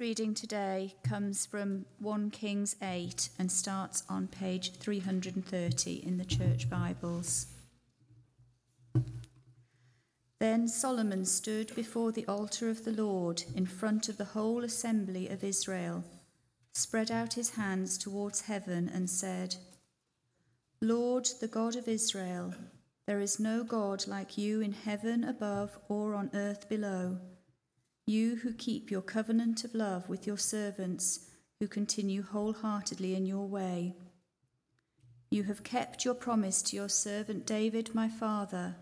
Reading 0.00 0.32
today 0.32 0.94
comes 1.02 1.44
from 1.44 1.84
1 1.98 2.30
Kings 2.30 2.74
8 2.80 3.28
and 3.38 3.52
starts 3.52 4.02
on 4.08 4.28
page 4.28 4.72
330 4.72 5.92
in 5.92 6.16
the 6.16 6.24
Church 6.24 6.70
Bibles. 6.70 7.48
Then 10.38 10.68
Solomon 10.68 11.26
stood 11.26 11.74
before 11.74 12.12
the 12.12 12.24
altar 12.24 12.70
of 12.70 12.86
the 12.86 12.92
Lord 12.92 13.42
in 13.54 13.66
front 13.66 14.08
of 14.08 14.16
the 14.16 14.24
whole 14.24 14.64
assembly 14.64 15.28
of 15.28 15.44
Israel, 15.44 16.02
spread 16.72 17.10
out 17.10 17.34
his 17.34 17.50
hands 17.50 17.98
towards 17.98 18.40
heaven, 18.40 18.90
and 18.90 19.10
said, 19.10 19.56
Lord, 20.80 21.28
the 21.42 21.46
God 21.46 21.76
of 21.76 21.88
Israel, 21.88 22.54
there 23.06 23.20
is 23.20 23.38
no 23.38 23.64
God 23.64 24.06
like 24.06 24.38
you 24.38 24.62
in 24.62 24.72
heaven 24.72 25.24
above 25.24 25.78
or 25.90 26.14
on 26.14 26.30
earth 26.32 26.70
below 26.70 27.18
you 28.06 28.36
who 28.36 28.52
keep 28.52 28.90
your 28.90 29.02
covenant 29.02 29.64
of 29.64 29.74
love 29.74 30.08
with 30.08 30.26
your 30.26 30.38
servants, 30.38 31.30
who 31.60 31.68
continue 31.68 32.22
wholeheartedly 32.22 33.14
in 33.14 33.26
your 33.26 33.46
way. 33.46 33.94
You 35.30 35.44
have 35.44 35.62
kept 35.62 36.04
your 36.04 36.14
promise 36.14 36.60
to 36.62 36.76
your 36.76 36.88
servant 36.88 37.46
David, 37.46 37.94
my 37.94 38.08
father. 38.08 38.76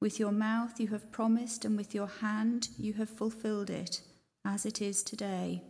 With 0.00 0.20
your 0.20 0.30
mouth 0.30 0.78
you 0.78 0.88
have 0.88 1.10
promised, 1.10 1.64
and 1.64 1.76
with 1.76 1.94
your 1.94 2.06
hand 2.06 2.68
you 2.78 2.92
have 2.94 3.10
fulfilled 3.10 3.70
it, 3.70 4.02
as 4.44 4.64
it 4.64 4.80
is 4.80 5.02
today. 5.02 5.64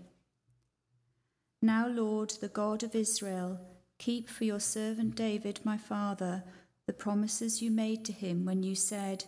Now, 1.63 1.89
Lord, 1.89 2.35
the 2.41 2.49
God 2.49 2.83
of 2.83 2.95
Israel, 2.95 3.59
keep 3.99 4.29
for 4.29 4.45
your 4.45 4.61
servant 4.61 5.15
David, 5.15 5.61
my 5.65 5.79
father, 5.79 6.45
the 6.87 6.93
promises 6.93 7.63
you 7.63 7.71
made 7.71 8.05
to 8.05 8.13
him 8.13 8.45
when 8.45 8.63
you 8.63 8.75
said, 8.75 9.25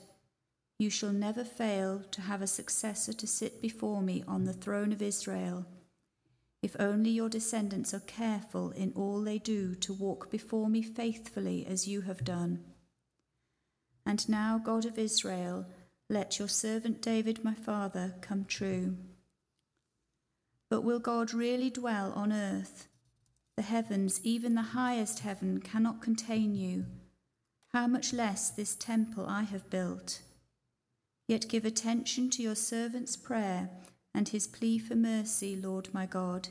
you 0.80 0.88
shall 0.88 1.12
never 1.12 1.44
fail 1.44 2.02
to 2.10 2.22
have 2.22 2.40
a 2.40 2.46
successor 2.46 3.12
to 3.12 3.26
sit 3.26 3.60
before 3.60 4.00
me 4.00 4.24
on 4.26 4.44
the 4.44 4.52
throne 4.54 4.92
of 4.92 5.02
Israel. 5.02 5.66
If 6.62 6.74
only 6.80 7.10
your 7.10 7.28
descendants 7.28 7.92
are 7.92 8.00
careful 8.00 8.70
in 8.70 8.94
all 8.96 9.20
they 9.20 9.36
do 9.36 9.74
to 9.74 9.92
walk 9.92 10.30
before 10.30 10.70
me 10.70 10.80
faithfully 10.80 11.66
as 11.66 11.86
you 11.86 12.00
have 12.02 12.24
done. 12.24 12.64
And 14.06 14.26
now, 14.26 14.56
God 14.56 14.86
of 14.86 14.98
Israel, 14.98 15.66
let 16.08 16.38
your 16.38 16.48
servant 16.48 17.02
David, 17.02 17.44
my 17.44 17.54
father, 17.54 18.14
come 18.22 18.46
true. 18.46 18.96
But 20.70 20.80
will 20.80 20.98
God 20.98 21.34
really 21.34 21.68
dwell 21.68 22.10
on 22.14 22.32
earth? 22.32 22.88
The 23.56 23.62
heavens, 23.62 24.18
even 24.24 24.54
the 24.54 24.62
highest 24.62 25.18
heaven, 25.18 25.60
cannot 25.60 26.00
contain 26.00 26.54
you. 26.54 26.86
How 27.74 27.86
much 27.86 28.14
less 28.14 28.48
this 28.48 28.74
temple 28.74 29.26
I 29.28 29.42
have 29.42 29.68
built? 29.68 30.22
Yet 31.30 31.46
give 31.46 31.64
attention 31.64 32.28
to 32.30 32.42
your 32.42 32.56
servant's 32.56 33.16
prayer 33.16 33.70
and 34.12 34.28
his 34.28 34.48
plea 34.48 34.80
for 34.80 34.96
mercy, 34.96 35.54
Lord 35.54 35.88
my 35.94 36.04
God. 36.04 36.48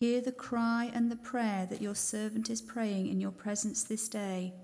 Hear 0.00 0.20
the 0.20 0.32
cry 0.32 0.90
and 0.92 1.08
the 1.08 1.14
prayer 1.14 1.66
that 1.70 1.80
your 1.80 1.94
servant 1.94 2.50
is 2.50 2.60
praying 2.60 3.06
in 3.06 3.20
your 3.20 3.30
presence 3.30 3.84
this 3.84 4.08
day. 4.08 4.54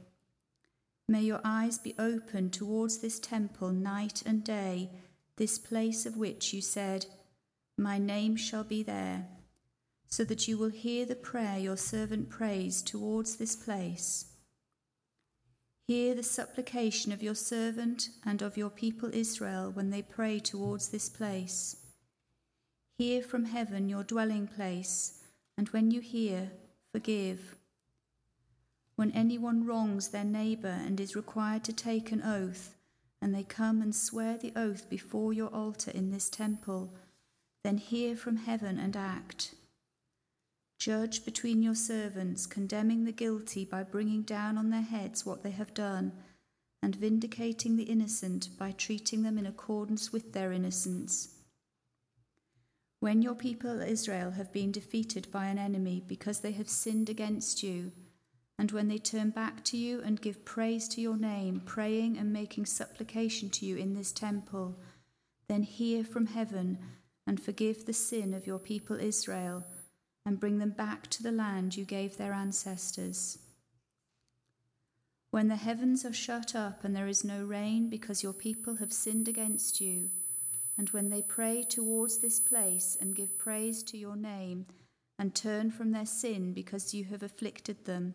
May 1.08 1.20
your 1.20 1.40
eyes 1.44 1.78
be 1.78 1.94
open 2.00 2.50
towards 2.50 2.98
this 2.98 3.20
temple 3.20 3.70
night 3.70 4.24
and 4.26 4.42
day, 4.42 4.90
this 5.36 5.56
place 5.56 6.04
of 6.04 6.16
which 6.16 6.52
you 6.52 6.60
said, 6.60 7.06
My 7.78 7.98
name 7.98 8.34
shall 8.34 8.64
be 8.64 8.82
there, 8.82 9.28
so 10.08 10.24
that 10.24 10.48
you 10.48 10.58
will 10.58 10.70
hear 10.70 11.06
the 11.06 11.14
prayer 11.14 11.60
your 11.60 11.76
servant 11.76 12.28
prays 12.28 12.82
towards 12.82 13.36
this 13.36 13.54
place. 13.54 14.31
Hear 15.92 16.14
the 16.14 16.22
supplication 16.22 17.12
of 17.12 17.22
your 17.22 17.34
servant 17.34 18.08
and 18.24 18.40
of 18.40 18.56
your 18.56 18.70
people 18.70 19.10
Israel 19.12 19.70
when 19.70 19.90
they 19.90 20.00
pray 20.00 20.38
towards 20.38 20.88
this 20.88 21.10
place. 21.10 21.76
Hear 22.96 23.22
from 23.22 23.44
heaven 23.44 23.90
your 23.90 24.02
dwelling 24.02 24.46
place, 24.46 25.20
and 25.58 25.68
when 25.68 25.90
you 25.90 26.00
hear, 26.00 26.52
forgive. 26.92 27.56
When 28.96 29.10
anyone 29.10 29.66
wrongs 29.66 30.08
their 30.08 30.24
neighbour 30.24 30.80
and 30.82 30.98
is 30.98 31.14
required 31.14 31.62
to 31.64 31.74
take 31.74 32.10
an 32.10 32.22
oath, 32.22 32.74
and 33.20 33.34
they 33.34 33.44
come 33.44 33.82
and 33.82 33.94
swear 33.94 34.38
the 34.38 34.54
oath 34.56 34.88
before 34.88 35.34
your 35.34 35.54
altar 35.54 35.90
in 35.90 36.10
this 36.10 36.30
temple, 36.30 36.94
then 37.64 37.76
hear 37.76 38.16
from 38.16 38.38
heaven 38.38 38.78
and 38.78 38.96
act. 38.96 39.54
Judge 40.82 41.24
between 41.24 41.62
your 41.62 41.76
servants, 41.76 42.44
condemning 42.44 43.04
the 43.04 43.12
guilty 43.12 43.64
by 43.64 43.84
bringing 43.84 44.22
down 44.22 44.58
on 44.58 44.70
their 44.70 44.82
heads 44.82 45.24
what 45.24 45.44
they 45.44 45.52
have 45.52 45.72
done, 45.74 46.10
and 46.82 46.96
vindicating 46.96 47.76
the 47.76 47.84
innocent 47.84 48.48
by 48.58 48.72
treating 48.72 49.22
them 49.22 49.38
in 49.38 49.46
accordance 49.46 50.12
with 50.12 50.32
their 50.32 50.50
innocence. 50.50 51.36
When 52.98 53.22
your 53.22 53.36
people 53.36 53.80
Israel 53.80 54.32
have 54.32 54.52
been 54.52 54.72
defeated 54.72 55.30
by 55.30 55.46
an 55.46 55.56
enemy 55.56 56.02
because 56.04 56.40
they 56.40 56.50
have 56.50 56.68
sinned 56.68 57.08
against 57.08 57.62
you, 57.62 57.92
and 58.58 58.72
when 58.72 58.88
they 58.88 58.98
turn 58.98 59.30
back 59.30 59.62
to 59.66 59.76
you 59.76 60.02
and 60.04 60.20
give 60.20 60.44
praise 60.44 60.88
to 60.88 61.00
your 61.00 61.16
name, 61.16 61.62
praying 61.64 62.18
and 62.18 62.32
making 62.32 62.66
supplication 62.66 63.50
to 63.50 63.64
you 63.64 63.76
in 63.76 63.94
this 63.94 64.10
temple, 64.10 64.80
then 65.46 65.62
hear 65.62 66.02
from 66.02 66.26
heaven 66.26 66.76
and 67.24 67.40
forgive 67.40 67.86
the 67.86 67.92
sin 67.92 68.34
of 68.34 68.48
your 68.48 68.58
people 68.58 68.96
Israel 68.98 69.64
and 70.24 70.40
bring 70.40 70.58
them 70.58 70.70
back 70.70 71.08
to 71.08 71.22
the 71.22 71.32
land 71.32 71.76
you 71.76 71.84
gave 71.84 72.16
their 72.16 72.32
ancestors. 72.32 73.38
When 75.30 75.48
the 75.48 75.56
heavens 75.56 76.04
are 76.04 76.12
shut 76.12 76.54
up 76.54 76.84
and 76.84 76.94
there 76.94 77.08
is 77.08 77.24
no 77.24 77.42
rain 77.42 77.88
because 77.88 78.22
your 78.22 78.34
people 78.34 78.76
have 78.76 78.92
sinned 78.92 79.28
against 79.28 79.80
you, 79.80 80.10
and 80.76 80.90
when 80.90 81.10
they 81.10 81.22
pray 81.22 81.62
towards 81.62 82.18
this 82.18 82.38
place 82.40 82.96
and 83.00 83.16
give 83.16 83.38
praise 83.38 83.82
to 83.84 83.98
your 83.98 84.16
name, 84.16 84.66
and 85.18 85.34
turn 85.34 85.70
from 85.70 85.92
their 85.92 86.06
sin 86.06 86.52
because 86.52 86.94
you 86.94 87.04
have 87.04 87.22
afflicted 87.22 87.84
them, 87.84 88.14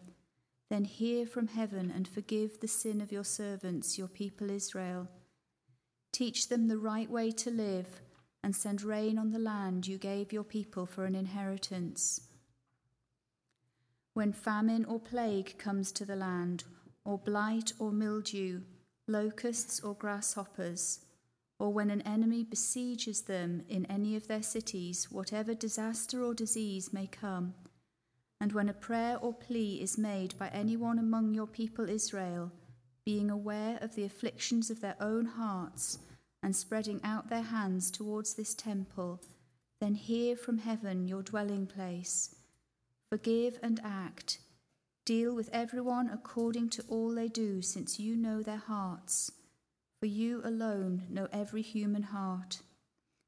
then 0.69 0.83
hear 0.83 1.25
from 1.25 1.47
heaven 1.47 1.91
and 1.95 2.07
forgive 2.07 2.59
the 2.59 2.67
sin 2.67 2.99
of 2.99 3.11
your 3.11 3.23
servants, 3.23 3.97
your 3.97 4.09
people 4.09 4.49
Israel. 4.49 5.07
Teach 6.11 6.49
them 6.49 6.67
the 6.67 6.77
right 6.77 7.09
way 7.09 7.31
to 7.31 7.49
live 7.49 8.01
and 8.47 8.55
send 8.55 8.81
rain 8.81 9.17
on 9.17 9.31
the 9.31 9.39
land 9.39 9.85
you 9.85 9.97
gave 9.97 10.31
your 10.31 10.45
people 10.45 10.85
for 10.85 11.03
an 11.03 11.15
inheritance. 11.15 12.29
When 14.13 14.31
famine 14.31 14.85
or 14.85 15.01
plague 15.01 15.57
comes 15.57 15.91
to 15.91 16.05
the 16.05 16.15
land, 16.15 16.63
or 17.03 17.17
blight 17.17 17.73
or 17.77 17.91
mildew, 17.91 18.61
locusts 19.05 19.81
or 19.81 19.95
grasshoppers, 19.95 20.99
or 21.59 21.73
when 21.73 21.89
an 21.89 22.01
enemy 22.03 22.45
besieges 22.45 23.23
them 23.23 23.63
in 23.67 23.85
any 23.87 24.15
of 24.15 24.29
their 24.29 24.43
cities, 24.43 25.11
whatever 25.11 25.53
disaster 25.53 26.23
or 26.23 26.33
disease 26.33 26.93
may 26.93 27.05
come, 27.05 27.53
and 28.39 28.53
when 28.53 28.69
a 28.69 28.73
prayer 28.73 29.17
or 29.21 29.33
plea 29.33 29.81
is 29.81 29.97
made 29.97 30.39
by 30.39 30.47
anyone 30.53 30.99
among 30.99 31.33
your 31.33 31.47
people 31.47 31.89
Israel, 31.89 32.53
being 33.03 33.29
aware 33.29 33.77
of 33.81 33.95
the 33.95 34.05
afflictions 34.05 34.69
of 34.69 34.79
their 34.79 34.95
own 35.01 35.25
hearts, 35.25 35.99
and 36.47 36.55
spreading 36.55 37.01
out 37.03 37.29
their 37.29 37.41
hands 37.41 37.91
towards 37.91 38.35
this 38.35 38.55
temple, 38.55 39.21
then 39.81 39.95
hear 39.95 40.33
from 40.33 40.59
heaven 40.59 41.05
your 41.05 41.21
dwelling 41.21 41.67
place. 41.67 42.33
Forgive 43.11 43.59
and 43.61 43.81
act. 43.83 44.39
Deal 45.05 45.35
with 45.35 45.49
everyone 45.51 46.09
according 46.09 46.69
to 46.69 46.85
all 46.87 47.13
they 47.13 47.27
do, 47.27 47.61
since 47.61 47.99
you 47.99 48.15
know 48.15 48.41
their 48.41 48.63
hearts. 48.65 49.29
For 49.99 50.05
you 50.05 50.41
alone 50.45 51.03
know 51.09 51.27
every 51.33 51.61
human 51.61 52.03
heart, 52.03 52.61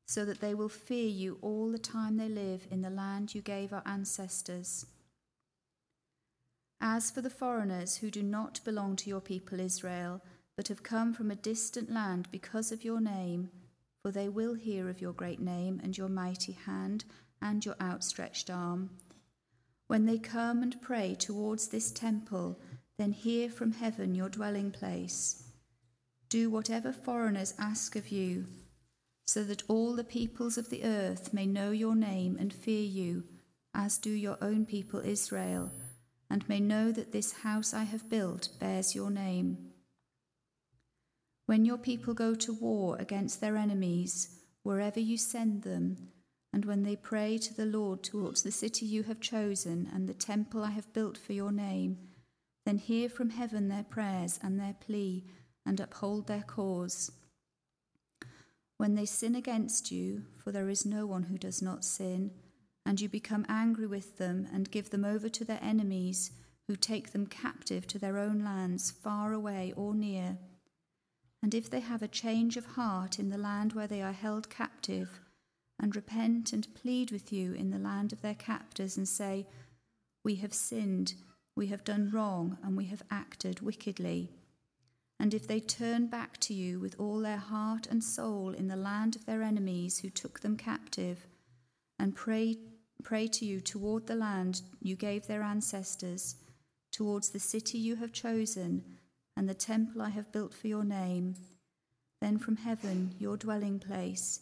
so 0.07 0.23
that 0.23 0.39
they 0.39 0.53
will 0.53 0.69
fear 0.69 1.09
you 1.09 1.39
all 1.41 1.73
the 1.73 1.77
time 1.77 2.15
they 2.15 2.29
live 2.29 2.67
in 2.71 2.81
the 2.81 2.89
land 2.89 3.35
you 3.35 3.41
gave 3.41 3.73
our 3.73 3.83
ancestors. 3.85 4.85
As 6.79 7.11
for 7.11 7.19
the 7.19 7.29
foreigners 7.29 7.97
who 7.97 8.11
do 8.11 8.23
not 8.23 8.61
belong 8.63 8.95
to 8.95 9.09
your 9.09 9.19
people 9.19 9.59
Israel, 9.59 10.21
but 10.59 10.67
have 10.67 10.83
come 10.83 11.13
from 11.13 11.31
a 11.31 11.35
distant 11.35 11.89
land 11.89 12.27
because 12.33 12.69
of 12.73 12.83
your 12.83 12.99
name, 12.99 13.49
for 14.01 14.11
they 14.11 14.27
will 14.27 14.55
hear 14.55 14.89
of 14.89 14.99
your 14.99 15.13
great 15.13 15.39
name 15.39 15.79
and 15.81 15.97
your 15.97 16.09
mighty 16.09 16.51
hand 16.51 17.05
and 17.41 17.65
your 17.65 17.77
outstretched 17.79 18.49
arm. 18.49 18.89
When 19.87 20.05
they 20.05 20.17
come 20.17 20.61
and 20.61 20.81
pray 20.81 21.15
towards 21.15 21.69
this 21.69 21.93
temple, 21.93 22.59
then 22.97 23.13
hear 23.13 23.49
from 23.49 23.71
heaven 23.71 24.15
your 24.15 24.27
dwelling 24.27 24.69
place. 24.69 25.43
Do 26.27 26.49
whatever 26.49 26.91
foreigners 26.91 27.53
ask 27.57 27.95
of 27.95 28.09
you, 28.09 28.43
so 29.27 29.45
that 29.45 29.63
all 29.69 29.95
the 29.95 30.03
peoples 30.03 30.57
of 30.57 30.69
the 30.69 30.83
earth 30.83 31.33
may 31.33 31.45
know 31.45 31.71
your 31.71 31.95
name 31.95 32.35
and 32.37 32.51
fear 32.51 32.83
you, 32.83 33.23
as 33.73 33.97
do 33.97 34.09
your 34.09 34.37
own 34.41 34.65
people 34.65 34.99
Israel, 34.99 35.71
and 36.29 36.49
may 36.49 36.59
know 36.59 36.91
that 36.91 37.13
this 37.13 37.31
house 37.31 37.73
I 37.73 37.83
have 37.83 38.09
built 38.09 38.49
bears 38.59 38.93
your 38.93 39.09
name. 39.09 39.68
When 41.49 41.65
your 41.65 41.79
people 41.79 42.13
go 42.13 42.35
to 42.35 42.53
war 42.53 42.95
against 42.99 43.41
their 43.41 43.57
enemies, 43.57 44.37
wherever 44.61 44.99
you 44.99 45.17
send 45.17 45.63
them, 45.63 46.09
and 46.53 46.63
when 46.63 46.83
they 46.83 46.95
pray 46.95 47.39
to 47.39 47.55
the 47.55 47.65
Lord 47.65 48.03
towards 48.03 48.43
the 48.43 48.51
city 48.51 48.85
you 48.85 49.01
have 49.05 49.19
chosen 49.19 49.89
and 49.91 50.07
the 50.07 50.13
temple 50.13 50.63
I 50.63 50.69
have 50.69 50.93
built 50.93 51.17
for 51.17 51.33
your 51.33 51.51
name, 51.51 51.97
then 52.67 52.77
hear 52.77 53.09
from 53.09 53.31
heaven 53.31 53.67
their 53.67 53.81
prayers 53.81 54.39
and 54.43 54.59
their 54.59 54.75
plea, 54.79 55.25
and 55.65 55.79
uphold 55.79 56.27
their 56.27 56.43
cause. 56.43 57.11
When 58.77 58.93
they 58.93 59.05
sin 59.05 59.33
against 59.33 59.91
you, 59.91 60.25
for 60.43 60.51
there 60.51 60.69
is 60.69 60.85
no 60.85 61.07
one 61.07 61.23
who 61.23 61.39
does 61.39 61.63
not 61.63 61.83
sin, 61.83 62.29
and 62.85 63.01
you 63.01 63.09
become 63.09 63.47
angry 63.49 63.87
with 63.87 64.19
them 64.19 64.47
and 64.53 64.69
give 64.69 64.91
them 64.91 65.03
over 65.03 65.29
to 65.29 65.43
their 65.43 65.63
enemies, 65.63 66.29
who 66.67 66.75
take 66.75 67.11
them 67.11 67.25
captive 67.25 67.87
to 67.87 67.97
their 67.97 68.19
own 68.19 68.43
lands, 68.43 68.91
far 68.91 69.33
away 69.33 69.73
or 69.75 69.95
near. 69.95 70.37
And 71.41 71.53
if 71.53 71.69
they 71.69 71.79
have 71.79 72.01
a 72.01 72.07
change 72.07 72.57
of 72.57 72.65
heart 72.65 73.17
in 73.19 73.29
the 73.29 73.37
land 73.37 73.73
where 73.73 73.87
they 73.87 74.01
are 74.01 74.11
held 74.11 74.49
captive, 74.49 75.19
and 75.79 75.95
repent 75.95 76.51
and 76.51 76.73
plead 76.75 77.11
with 77.11 77.31
you 77.31 77.53
in 77.53 77.69
the 77.71 77.79
land 77.79 78.11
of 78.11 78.21
their 78.21 78.35
captors, 78.35 78.97
and 78.97 79.07
say, 79.07 79.47
We 80.23 80.35
have 80.35 80.53
sinned, 80.53 81.13
we 81.55 81.67
have 81.67 81.85
done 81.85 82.11
wrong, 82.11 82.57
and 82.61 82.75
we 82.75 82.85
have 82.85 83.03
acted 83.09 83.61
wickedly. 83.61 84.29
And 85.19 85.33
if 85.33 85.47
they 85.47 85.59
turn 85.59 86.07
back 86.07 86.37
to 86.41 86.53
you 86.53 86.79
with 86.79 86.95
all 86.97 87.19
their 87.19 87.37
heart 87.37 87.87
and 87.87 88.03
soul 88.03 88.51
in 88.51 88.67
the 88.67 88.75
land 88.75 89.15
of 89.15 89.25
their 89.25 89.41
enemies 89.41 89.99
who 89.99 90.09
took 90.09 90.39
them 90.39 90.57
captive, 90.57 91.27
and 91.97 92.15
pray, 92.15 92.57
pray 93.03 93.27
to 93.27 93.45
you 93.45 93.59
toward 93.59 94.07
the 94.07 94.15
land 94.15 94.61
you 94.81 94.95
gave 94.95 95.27
their 95.27 95.41
ancestors, 95.41 96.35
towards 96.91 97.29
the 97.29 97.39
city 97.39 97.77
you 97.77 97.97
have 97.97 98.13
chosen, 98.13 98.98
and 99.35 99.47
the 99.47 99.53
temple 99.53 100.01
I 100.01 100.09
have 100.09 100.31
built 100.31 100.53
for 100.53 100.67
your 100.67 100.83
name, 100.83 101.35
then 102.21 102.37
from 102.37 102.57
heaven, 102.57 103.15
your 103.19 103.37
dwelling 103.37 103.79
place, 103.79 104.41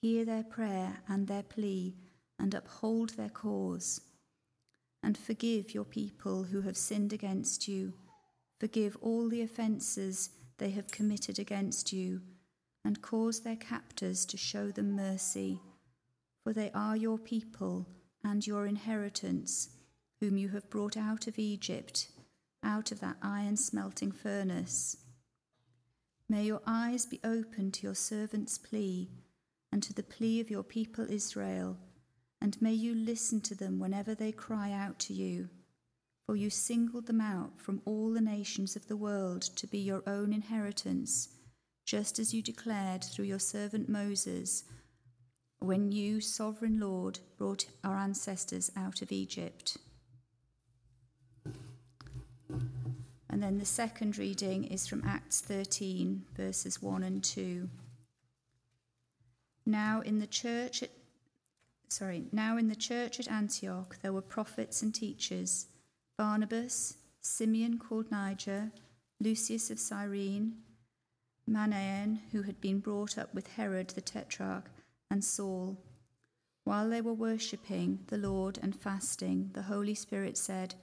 hear 0.00 0.24
their 0.24 0.44
prayer 0.44 0.98
and 1.08 1.26
their 1.26 1.42
plea, 1.42 1.96
and 2.38 2.54
uphold 2.54 3.10
their 3.10 3.30
cause. 3.30 4.00
And 5.02 5.16
forgive 5.16 5.74
your 5.74 5.84
people 5.84 6.44
who 6.44 6.60
have 6.62 6.76
sinned 6.76 7.12
against 7.12 7.66
you 7.68 7.92
Forgive 8.58 8.96
all 9.02 9.28
the 9.28 9.42
offences 9.42 10.30
they 10.58 10.70
have 10.70 10.90
committed 10.90 11.38
against 11.38 11.92
you, 11.92 12.22
and 12.84 13.02
cause 13.02 13.40
their 13.40 13.56
captors 13.56 14.24
to 14.26 14.36
show 14.36 14.70
them 14.70 14.96
mercy. 14.96 15.60
For 16.42 16.52
they 16.52 16.70
are 16.72 16.96
your 16.96 17.18
people 17.18 17.86
and 18.24 18.46
your 18.46 18.66
inheritance, 18.66 19.68
whom 20.20 20.38
you 20.38 20.48
have 20.50 20.70
brought 20.70 20.96
out 20.96 21.26
of 21.26 21.38
Egypt, 21.38 22.08
out 22.66 22.92
of 22.92 23.00
that 23.00 23.16
iron 23.22 23.56
smelting 23.56 24.12
furnace. 24.12 24.98
May 26.28 26.44
your 26.44 26.60
eyes 26.66 27.06
be 27.06 27.20
open 27.22 27.70
to 27.70 27.84
your 27.84 27.94
servant's 27.94 28.58
plea, 28.58 29.08
and 29.72 29.82
to 29.84 29.94
the 29.94 30.02
plea 30.02 30.40
of 30.40 30.50
your 30.50 30.64
people 30.64 31.06
Israel, 31.08 31.78
and 32.40 32.60
may 32.60 32.72
you 32.72 32.94
listen 32.94 33.40
to 33.42 33.54
them 33.54 33.78
whenever 33.78 34.14
they 34.14 34.32
cry 34.32 34.72
out 34.72 34.98
to 34.98 35.14
you. 35.14 35.48
For 36.26 36.34
you 36.34 36.50
singled 36.50 37.06
them 37.06 37.20
out 37.20 37.60
from 37.60 37.82
all 37.84 38.12
the 38.12 38.20
nations 38.20 38.74
of 38.74 38.88
the 38.88 38.96
world 38.96 39.42
to 39.42 39.66
be 39.68 39.78
your 39.78 40.02
own 40.06 40.32
inheritance, 40.32 41.28
just 41.84 42.18
as 42.18 42.34
you 42.34 42.42
declared 42.42 43.04
through 43.04 43.26
your 43.26 43.38
servant 43.38 43.88
Moses, 43.88 44.64
when 45.60 45.92
you, 45.92 46.20
sovereign 46.20 46.80
Lord, 46.80 47.20
brought 47.38 47.66
our 47.84 47.96
ancestors 47.96 48.72
out 48.76 49.02
of 49.02 49.12
Egypt. 49.12 49.78
And 52.48 53.42
then 53.42 53.58
the 53.58 53.64
second 53.64 54.18
reading 54.18 54.64
is 54.64 54.86
from 54.86 55.02
Acts 55.06 55.40
13, 55.40 56.24
verses 56.36 56.80
1 56.80 57.02
and 57.02 57.22
2. 57.22 57.68
Now 59.66 60.00
in 60.00 60.20
the 60.20 60.26
church 60.26 60.82
at 60.82 60.90
sorry, 61.88 62.24
now 62.32 62.56
in 62.56 62.68
the 62.68 62.76
church 62.76 63.18
at 63.20 63.30
Antioch 63.30 63.98
there 64.02 64.12
were 64.12 64.22
prophets 64.22 64.82
and 64.82 64.94
teachers 64.94 65.66
Barnabas, 66.16 66.96
Simeon 67.20 67.78
called 67.78 68.10
Niger, 68.10 68.70
Lucius 69.20 69.70
of 69.70 69.78
Cyrene, 69.78 70.54
Manaen, 71.48 72.20
who 72.32 72.42
had 72.42 72.60
been 72.60 72.78
brought 72.80 73.18
up 73.18 73.34
with 73.34 73.48
Herod 73.48 73.88
the 73.88 74.00
Tetrarch, 74.00 74.70
and 75.10 75.22
Saul. 75.22 75.76
While 76.64 76.88
they 76.88 77.00
were 77.00 77.12
worshipping 77.12 78.00
the 78.06 78.16
Lord 78.16 78.58
and 78.62 78.74
fasting, 78.74 79.50
the 79.52 79.62
Holy 79.62 79.94
Spirit 79.94 80.38
said, 80.38 80.74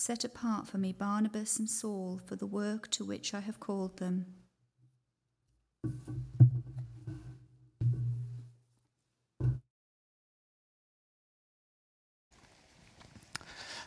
Set 0.00 0.22
apart 0.22 0.68
for 0.68 0.78
me 0.78 0.92
Barnabas 0.92 1.58
and 1.58 1.68
Saul 1.68 2.20
for 2.24 2.36
the 2.36 2.46
work 2.46 2.88
to 2.92 3.04
which 3.04 3.34
I 3.34 3.40
have 3.40 3.58
called 3.58 3.96
them. 3.96 4.26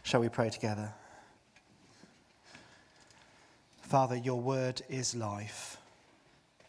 Shall 0.03 0.19
we 0.19 0.27
pray 0.27 0.49
together? 0.49 0.93
Father, 3.81 4.17
your 4.17 4.41
word 4.41 4.81
is 4.89 5.15
life. 5.15 5.77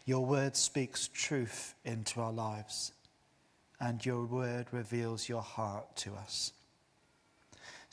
Your 0.05 0.25
word 0.25 0.55
speaks 0.55 1.09
truth 1.09 1.75
into 1.83 2.21
our 2.21 2.31
lives, 2.31 2.93
and 3.81 4.05
your 4.05 4.25
word 4.25 4.67
reveals 4.71 5.27
your 5.27 5.41
heart 5.41 5.97
to 5.97 6.13
us. 6.13 6.53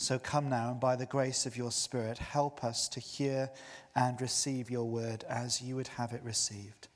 So 0.00 0.18
come 0.18 0.48
now, 0.48 0.70
and 0.70 0.80
by 0.80 0.96
the 0.96 1.04
grace 1.04 1.44
of 1.44 1.58
your 1.58 1.70
Spirit, 1.70 2.16
help 2.16 2.64
us 2.64 2.88
to 2.88 3.00
hear 3.00 3.50
and 3.94 4.18
receive 4.18 4.70
your 4.70 4.88
word 4.88 5.24
as 5.28 5.60
you 5.60 5.76
would 5.76 5.88
have 5.88 6.14
it 6.14 6.22
received, 6.24 6.88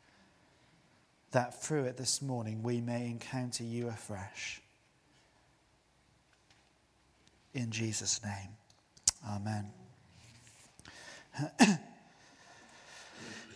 that 1.32 1.62
through 1.62 1.84
it 1.84 1.98
this 1.98 2.22
morning 2.22 2.62
we 2.62 2.80
may 2.80 3.04
encounter 3.04 3.62
you 3.62 3.88
afresh 3.88 4.62
in 7.52 7.70
Jesus' 7.70 8.22
name. 8.24 8.56
Amen. 9.28 9.70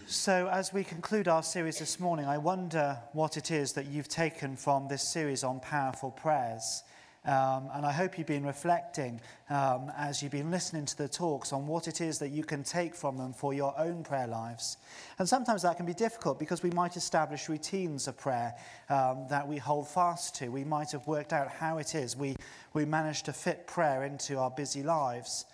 so, 0.07 0.51
as 0.53 0.75
we 0.75 0.85
conclude 0.85 1.27
our 1.27 1.43
series 1.43 1.79
this 1.79 1.99
morning, 1.99 2.27
I 2.27 2.37
wonder 2.37 2.99
what 3.15 3.39
it 3.39 3.51
is 3.51 3.73
that 3.73 3.87
you've 3.87 4.09
taken 4.09 4.57
from 4.59 4.89
this 4.89 5.03
series 5.03 5.43
on 5.43 5.61
powerful 5.61 6.11
prayers. 6.11 6.83
Um, 7.25 7.69
and 7.75 7.85
I 7.85 7.93
hope 7.93 8.17
you've 8.17 8.27
been 8.27 8.47
reflecting 8.47 9.21
um, 9.51 9.91
as 9.97 10.23
you've 10.23 10.33
been 10.33 10.51
listening 10.51 10.87
to 10.87 10.97
the 10.97 11.09
talks 11.09 11.53
on 11.53 11.67
what 11.67 11.89
it 11.89 12.01
is 12.01 12.19
that 12.21 12.31
you 12.31 12.45
can 12.45 12.63
take 12.63 12.95
from 12.95 13.17
them 13.17 13.33
for 13.33 13.53
your 13.53 13.75
own 13.79 14.03
prayer 14.03 14.27
lives. 14.27 14.79
And 15.19 15.29
sometimes 15.29 15.63
that 15.63 15.77
can 15.77 15.85
be 15.85 15.95
difficult 15.95 16.39
because 16.39 16.63
we 16.63 16.71
might 16.71 16.97
establish 16.97 17.49
routines 17.49 18.09
of 18.09 18.17
prayer 18.17 18.55
um, 18.89 19.27
that 19.29 19.47
we 19.47 19.59
hold 19.59 19.89
fast 19.89 20.37
to. 20.37 20.49
We 20.49 20.65
might 20.65 20.93
have 20.93 21.07
worked 21.07 21.33
out 21.33 21.49
how 21.49 21.79
it 21.79 21.95
is 21.95 22.17
we, 22.17 22.37
we 22.73 22.85
manage 22.85 23.25
to 23.25 23.33
fit 23.33 23.67
prayer 23.67 24.05
into 24.05 24.39
our 24.39 24.51
busy 24.51 24.83
lives. 24.83 25.45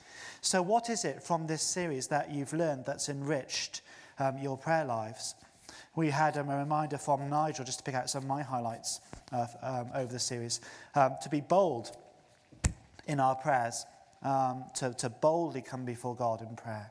So, 0.42 0.60
what 0.62 0.90
is 0.90 1.04
it 1.04 1.22
from 1.22 1.46
this 1.46 1.62
series 1.62 2.06
that 2.08 2.30
you've 2.30 2.52
learned 2.52 2.84
that's 2.84 3.08
enriched 3.08 3.80
um, 4.18 4.38
your 4.38 4.56
prayer 4.56 4.84
lives? 4.84 5.34
We 5.96 6.10
had 6.10 6.36
um, 6.36 6.48
a 6.48 6.58
reminder 6.58 6.98
from 6.98 7.30
Nigel, 7.30 7.64
just 7.64 7.78
to 7.78 7.84
pick 7.84 7.94
out 7.94 8.10
some 8.10 8.24
of 8.24 8.28
my 8.28 8.42
highlights 8.42 9.00
uh, 9.32 9.46
um, 9.62 9.90
over 9.94 10.12
the 10.12 10.18
series, 10.18 10.60
um, 10.94 11.16
to 11.22 11.28
be 11.28 11.40
bold 11.40 11.96
in 13.06 13.20
our 13.20 13.36
prayers, 13.36 13.86
um, 14.22 14.64
to, 14.76 14.92
to 14.94 15.08
boldly 15.08 15.62
come 15.62 15.84
before 15.84 16.16
God 16.16 16.42
in 16.42 16.56
prayer. 16.56 16.90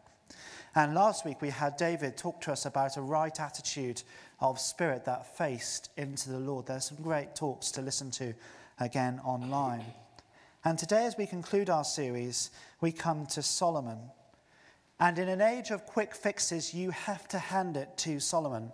And 0.76 0.96
last 0.96 1.26
week 1.26 1.42
we 1.42 1.50
had 1.50 1.76
David 1.78 2.18
talk 2.18 2.42
to 2.42 2.52
us 2.52 2.66
about 2.66 2.98
a 2.98 3.02
right 3.02 3.38
attitude 3.40 4.02
of 4.40 4.60
spirit 4.60 5.06
that 5.06 5.38
faced 5.38 5.90
into 5.98 6.30
the 6.30 6.40
Lord. 6.40 6.66
There's 6.66 6.86
some 6.86 6.98
great 7.02 7.36
talks 7.36 7.72
to 7.72 7.82
listen 7.82 8.10
to 8.12 8.34
again 8.80 9.20
online. 9.24 9.84
And 10.66 10.80
today, 10.80 11.06
as 11.06 11.18
we 11.18 11.26
conclude 11.26 11.70
our 11.70 11.84
series, 11.84 12.50
we 12.80 12.94
come 12.94 13.26
to 13.28 13.44
Solomon. 13.44 14.00
And 15.00 15.20
in 15.20 15.28
an 15.28 15.42
age 15.42 15.72
of 15.72 15.86
quick 15.86 16.16
fixes, 16.16 16.74
you 16.74 16.92
have 16.92 17.28
to 17.30 17.38
hand 17.38 17.76
it 17.76 17.98
to 17.98 18.20
Solomon. 18.20 18.72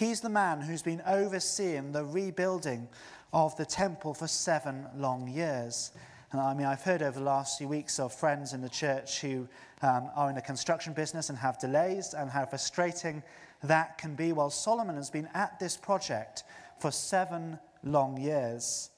He's 0.00 0.22
the 0.22 0.30
man 0.30 0.62
who's 0.62 0.80
been 0.80 1.02
overseeing 1.06 1.92
the 1.92 2.06
rebuilding 2.06 2.88
of 3.34 3.54
the 3.58 3.66
temple 3.66 4.14
for 4.14 4.26
seven 4.26 4.86
long 4.96 5.28
years. 5.28 5.90
And 6.32 6.40
I 6.40 6.54
mean, 6.54 6.66
I've 6.66 6.80
heard 6.80 7.02
over 7.02 7.18
the 7.18 7.24
last 7.26 7.58
few 7.58 7.68
weeks 7.68 8.00
of 8.00 8.14
friends 8.14 8.54
in 8.54 8.62
the 8.62 8.70
church 8.70 9.20
who 9.20 9.46
um, 9.82 10.08
are 10.16 10.30
in 10.30 10.36
the 10.36 10.40
construction 10.40 10.94
business 10.94 11.28
and 11.28 11.36
have 11.36 11.58
delays 11.58 12.14
and 12.14 12.30
how 12.30 12.46
frustrating 12.46 13.22
that 13.62 13.98
can 13.98 14.14
be. 14.14 14.32
Well, 14.32 14.48
Solomon 14.48 14.96
has 14.96 15.10
been 15.10 15.28
at 15.34 15.60
this 15.60 15.76
project 15.76 16.44
for 16.78 16.90
seven 16.90 17.58
long 17.84 18.18
years. 18.18 18.88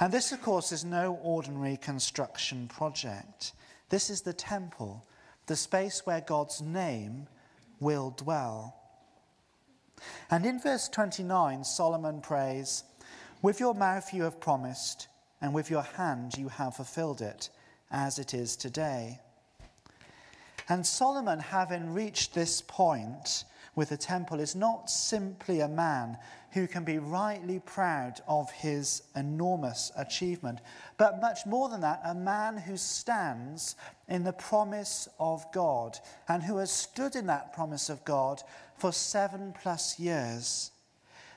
And 0.00 0.10
this, 0.10 0.32
of 0.32 0.40
course, 0.40 0.72
is 0.72 0.82
no 0.82 1.20
ordinary 1.22 1.76
construction 1.76 2.68
project. 2.68 3.52
This 3.90 4.08
is 4.08 4.22
the 4.22 4.32
temple, 4.32 5.04
the 5.46 5.56
space 5.56 6.06
where 6.06 6.22
God's 6.22 6.62
name 6.62 7.26
will 7.80 8.14
dwell. 8.16 8.78
And 10.30 10.46
in 10.46 10.60
verse 10.60 10.88
29, 10.88 11.64
Solomon 11.64 12.20
prays, 12.20 12.84
With 13.40 13.60
your 13.60 13.74
mouth 13.74 14.12
you 14.12 14.22
have 14.24 14.40
promised, 14.40 15.08
and 15.40 15.52
with 15.52 15.70
your 15.70 15.82
hand 15.82 16.36
you 16.36 16.48
have 16.48 16.76
fulfilled 16.76 17.20
it, 17.20 17.50
as 17.90 18.18
it 18.18 18.34
is 18.34 18.56
today. 18.56 19.20
And 20.68 20.86
Solomon, 20.86 21.38
having 21.38 21.92
reached 21.92 22.34
this 22.34 22.62
point 22.62 23.44
with 23.74 23.88
the 23.88 23.96
temple, 23.96 24.40
is 24.40 24.54
not 24.54 24.90
simply 24.90 25.60
a 25.60 25.68
man 25.68 26.18
who 26.52 26.66
can 26.66 26.84
be 26.84 26.98
rightly 26.98 27.58
proud 27.58 28.20
of 28.28 28.50
his 28.50 29.02
enormous 29.16 29.90
achievement, 29.96 30.60
but 30.98 31.20
much 31.20 31.46
more 31.46 31.68
than 31.70 31.80
that, 31.80 32.00
a 32.04 32.14
man 32.14 32.58
who 32.58 32.76
stands 32.76 33.74
in 34.06 34.22
the 34.22 34.32
promise 34.32 35.08
of 35.18 35.50
God 35.52 35.98
and 36.28 36.42
who 36.42 36.58
has 36.58 36.70
stood 36.70 37.16
in 37.16 37.26
that 37.26 37.54
promise 37.54 37.88
of 37.88 38.04
God 38.04 38.42
for 38.82 38.92
seven 38.92 39.54
plus 39.62 40.00
years. 40.00 40.72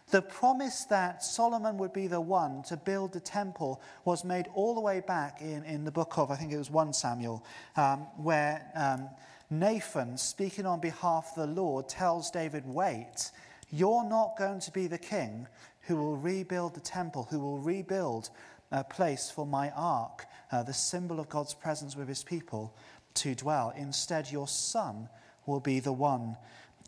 The 0.09 0.23
promise 0.23 0.85
that 0.85 1.23
Solomon 1.23 1.77
would 1.77 1.93
be 1.93 2.07
the 2.07 2.19
one 2.19 2.63
to 2.63 2.75
build 2.75 3.13
the 3.13 3.19
temple 3.19 3.83
was 4.03 4.25
made 4.25 4.47
all 4.55 4.73
the 4.73 4.81
way 4.81 4.99
back 4.99 5.41
in, 5.41 5.63
in 5.63 5.85
the 5.85 5.91
book 5.91 6.17
of, 6.17 6.31
I 6.31 6.37
think 6.37 6.51
it 6.51 6.57
was 6.57 6.71
1 6.71 6.93
Samuel, 6.93 7.45
um, 7.77 8.07
where 8.17 8.65
um, 8.73 9.09
Nathan, 9.51 10.17
speaking 10.17 10.65
on 10.65 10.79
behalf 10.79 11.33
of 11.35 11.47
the 11.47 11.61
Lord, 11.61 11.87
tells 11.87 12.31
David, 12.31 12.63
Wait, 12.65 13.29
you're 13.71 14.09
not 14.09 14.39
going 14.39 14.59
to 14.61 14.71
be 14.71 14.87
the 14.87 14.97
king 14.97 15.45
who 15.81 15.97
will 15.97 16.17
rebuild 16.17 16.73
the 16.73 16.79
temple, 16.79 17.27
who 17.29 17.39
will 17.39 17.59
rebuild 17.59 18.31
a 18.71 18.83
place 18.83 19.29
for 19.29 19.45
my 19.45 19.69
ark, 19.75 20.25
uh, 20.51 20.63
the 20.63 20.73
symbol 20.73 21.19
of 21.19 21.29
God's 21.29 21.53
presence 21.53 21.95
with 21.95 22.07
his 22.07 22.23
people, 22.23 22.75
to 23.13 23.35
dwell. 23.35 23.71
Instead, 23.77 24.31
your 24.31 24.47
son 24.47 25.09
will 25.45 25.59
be 25.59 25.79
the 25.79 25.93
one 25.93 26.37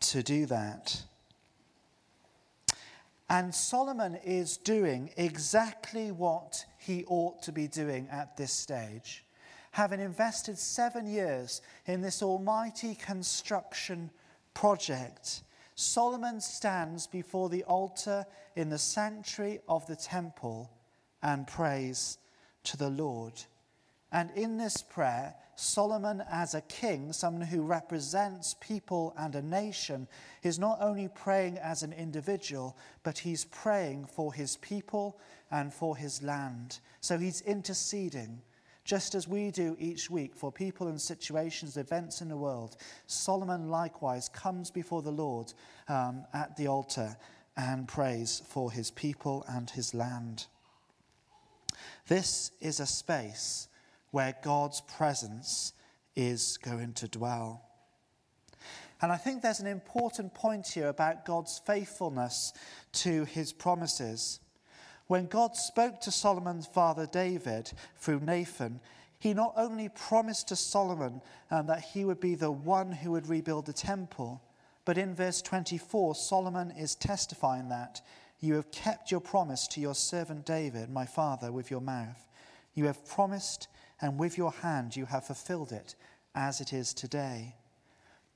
to 0.00 0.22
do 0.22 0.46
that. 0.46 1.02
And 3.30 3.54
Solomon 3.54 4.14
is 4.24 4.56
doing 4.56 5.10
exactly 5.16 6.10
what 6.10 6.64
he 6.78 7.04
ought 7.06 7.42
to 7.42 7.52
be 7.52 7.68
doing 7.68 8.08
at 8.10 8.36
this 8.36 8.52
stage. 8.52 9.24
Having 9.72 10.00
invested 10.00 10.58
seven 10.58 11.06
years 11.06 11.60
in 11.86 12.00
this 12.00 12.22
almighty 12.22 12.94
construction 12.94 14.10
project, 14.54 15.42
Solomon 15.74 16.40
stands 16.40 17.06
before 17.06 17.50
the 17.50 17.64
altar 17.64 18.26
in 18.56 18.70
the 18.70 18.78
sanctuary 18.78 19.60
of 19.68 19.86
the 19.86 19.94
temple 19.94 20.70
and 21.22 21.46
prays 21.46 22.18
to 22.64 22.76
the 22.76 22.90
Lord. 22.90 23.34
And 24.10 24.30
in 24.30 24.56
this 24.56 24.82
prayer, 24.82 25.34
Solomon, 25.60 26.22
as 26.30 26.54
a 26.54 26.60
king, 26.60 27.12
someone 27.12 27.44
who 27.44 27.62
represents 27.62 28.54
people 28.60 29.12
and 29.18 29.34
a 29.34 29.42
nation, 29.42 30.06
is 30.44 30.56
not 30.56 30.78
only 30.80 31.08
praying 31.08 31.58
as 31.58 31.82
an 31.82 31.92
individual, 31.92 32.76
but 33.02 33.18
he's 33.18 33.44
praying 33.46 34.04
for 34.04 34.32
his 34.32 34.56
people 34.58 35.18
and 35.50 35.74
for 35.74 35.96
his 35.96 36.22
land. 36.22 36.78
So 37.00 37.18
he's 37.18 37.40
interceding, 37.40 38.40
just 38.84 39.16
as 39.16 39.26
we 39.26 39.50
do 39.50 39.76
each 39.80 40.08
week 40.08 40.36
for 40.36 40.52
people 40.52 40.86
and 40.86 41.00
situations, 41.00 41.76
events 41.76 42.20
in 42.20 42.28
the 42.28 42.36
world. 42.36 42.76
Solomon 43.08 43.68
likewise 43.68 44.28
comes 44.28 44.70
before 44.70 45.02
the 45.02 45.10
Lord 45.10 45.52
um, 45.88 46.24
at 46.32 46.56
the 46.56 46.68
altar 46.68 47.16
and 47.56 47.88
prays 47.88 48.42
for 48.46 48.70
his 48.70 48.92
people 48.92 49.44
and 49.48 49.68
his 49.68 49.92
land. 49.92 50.46
This 52.06 52.52
is 52.60 52.78
a 52.78 52.86
space 52.86 53.66
where 54.10 54.34
God's 54.42 54.80
presence 54.80 55.72
is 56.16 56.58
going 56.58 56.94
to 56.94 57.08
dwell. 57.08 57.62
And 59.00 59.12
I 59.12 59.16
think 59.16 59.42
there's 59.42 59.60
an 59.60 59.66
important 59.66 60.34
point 60.34 60.66
here 60.66 60.88
about 60.88 61.24
God's 61.24 61.60
faithfulness 61.64 62.52
to 62.94 63.24
his 63.24 63.52
promises. 63.52 64.40
When 65.06 65.26
God 65.26 65.56
spoke 65.56 66.00
to 66.00 66.10
Solomon's 66.10 66.66
father 66.66 67.06
David 67.06 67.72
through 67.96 68.20
Nathan, 68.20 68.80
he 69.20 69.34
not 69.34 69.54
only 69.56 69.88
promised 69.88 70.48
to 70.48 70.56
Solomon 70.56 71.20
um, 71.50 71.66
that 71.66 71.82
he 71.82 72.04
would 72.04 72.20
be 72.20 72.34
the 72.34 72.50
one 72.50 72.92
who 72.92 73.12
would 73.12 73.28
rebuild 73.28 73.66
the 73.66 73.72
temple, 73.72 74.42
but 74.84 74.98
in 74.98 75.14
verse 75.14 75.42
24, 75.42 76.14
Solomon 76.14 76.72
is 76.72 76.94
testifying 76.94 77.68
that 77.68 78.00
you 78.40 78.54
have 78.54 78.70
kept 78.70 79.10
your 79.10 79.20
promise 79.20 79.66
to 79.68 79.80
your 79.80 79.94
servant 79.94 80.46
David, 80.46 80.90
my 80.90 81.04
father, 81.04 81.50
with 81.50 81.70
your 81.70 81.80
mouth. 81.80 82.28
You 82.74 82.86
have 82.86 83.06
promised 83.08 83.66
and 84.00 84.18
with 84.18 84.38
your 84.38 84.52
hand 84.52 84.96
you 84.96 85.06
have 85.06 85.26
fulfilled 85.26 85.72
it 85.72 85.94
as 86.34 86.60
it 86.60 86.72
is 86.72 86.94
today. 86.94 87.54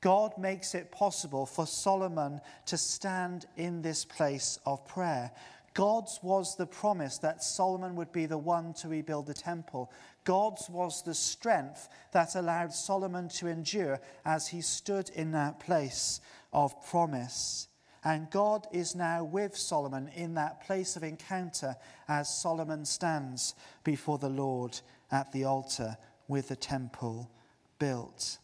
God 0.01 0.37
makes 0.37 0.75
it 0.75 0.91
possible 0.91 1.47
for 1.47 1.67
Solomon 1.67 2.41
to 2.67 2.77
stand 2.77 3.47
in 3.57 3.83
this 3.83 4.05
place 4.05 4.59
of 4.67 4.87
prayer. 4.87 5.31
God's 5.75 6.19
was 6.23 6.57
the 6.57 6.67
promise 6.67 7.19
that 7.19 7.43
Solomon 7.43 7.95
would 7.97 8.13
be 8.13 8.27
the 8.27 8.37
one 8.37 8.75
to 8.75 8.89
rebuild 8.89 9.27
the 9.27 9.35
temple. 9.35 9.91
God's 10.25 10.69
was 10.69 11.03
the 11.03 11.15
strength 11.15 11.89
that 12.13 12.35
allowed 12.35 12.75
Solomon 12.75 13.29
to 13.31 13.47
endure 13.47 14.01
as 14.25 14.49
he 14.49 14.61
stood 14.61 15.09
in 15.11 15.31
that 15.33 15.61
place 15.61 16.21
of 16.53 16.75
promise. 16.87 17.69
And 18.05 18.29
God 18.31 18.67
is 18.73 18.97
now 18.97 19.23
with 19.23 19.57
Solomon 19.57 20.09
in 20.15 20.35
that 20.35 20.67
place 20.67 20.97
of 20.97 21.05
encounter 21.05 21.77
as 22.09 22.43
Solomon 22.43 22.85
stands 22.85 23.55
before 23.85 24.19
the 24.19 24.29
Lord 24.29 24.81
at 25.13 25.31
the 25.31 25.45
altar 25.45 25.97
with 26.27 26.49
the 26.49 26.57
temple 26.57 27.31
built. 27.79 28.39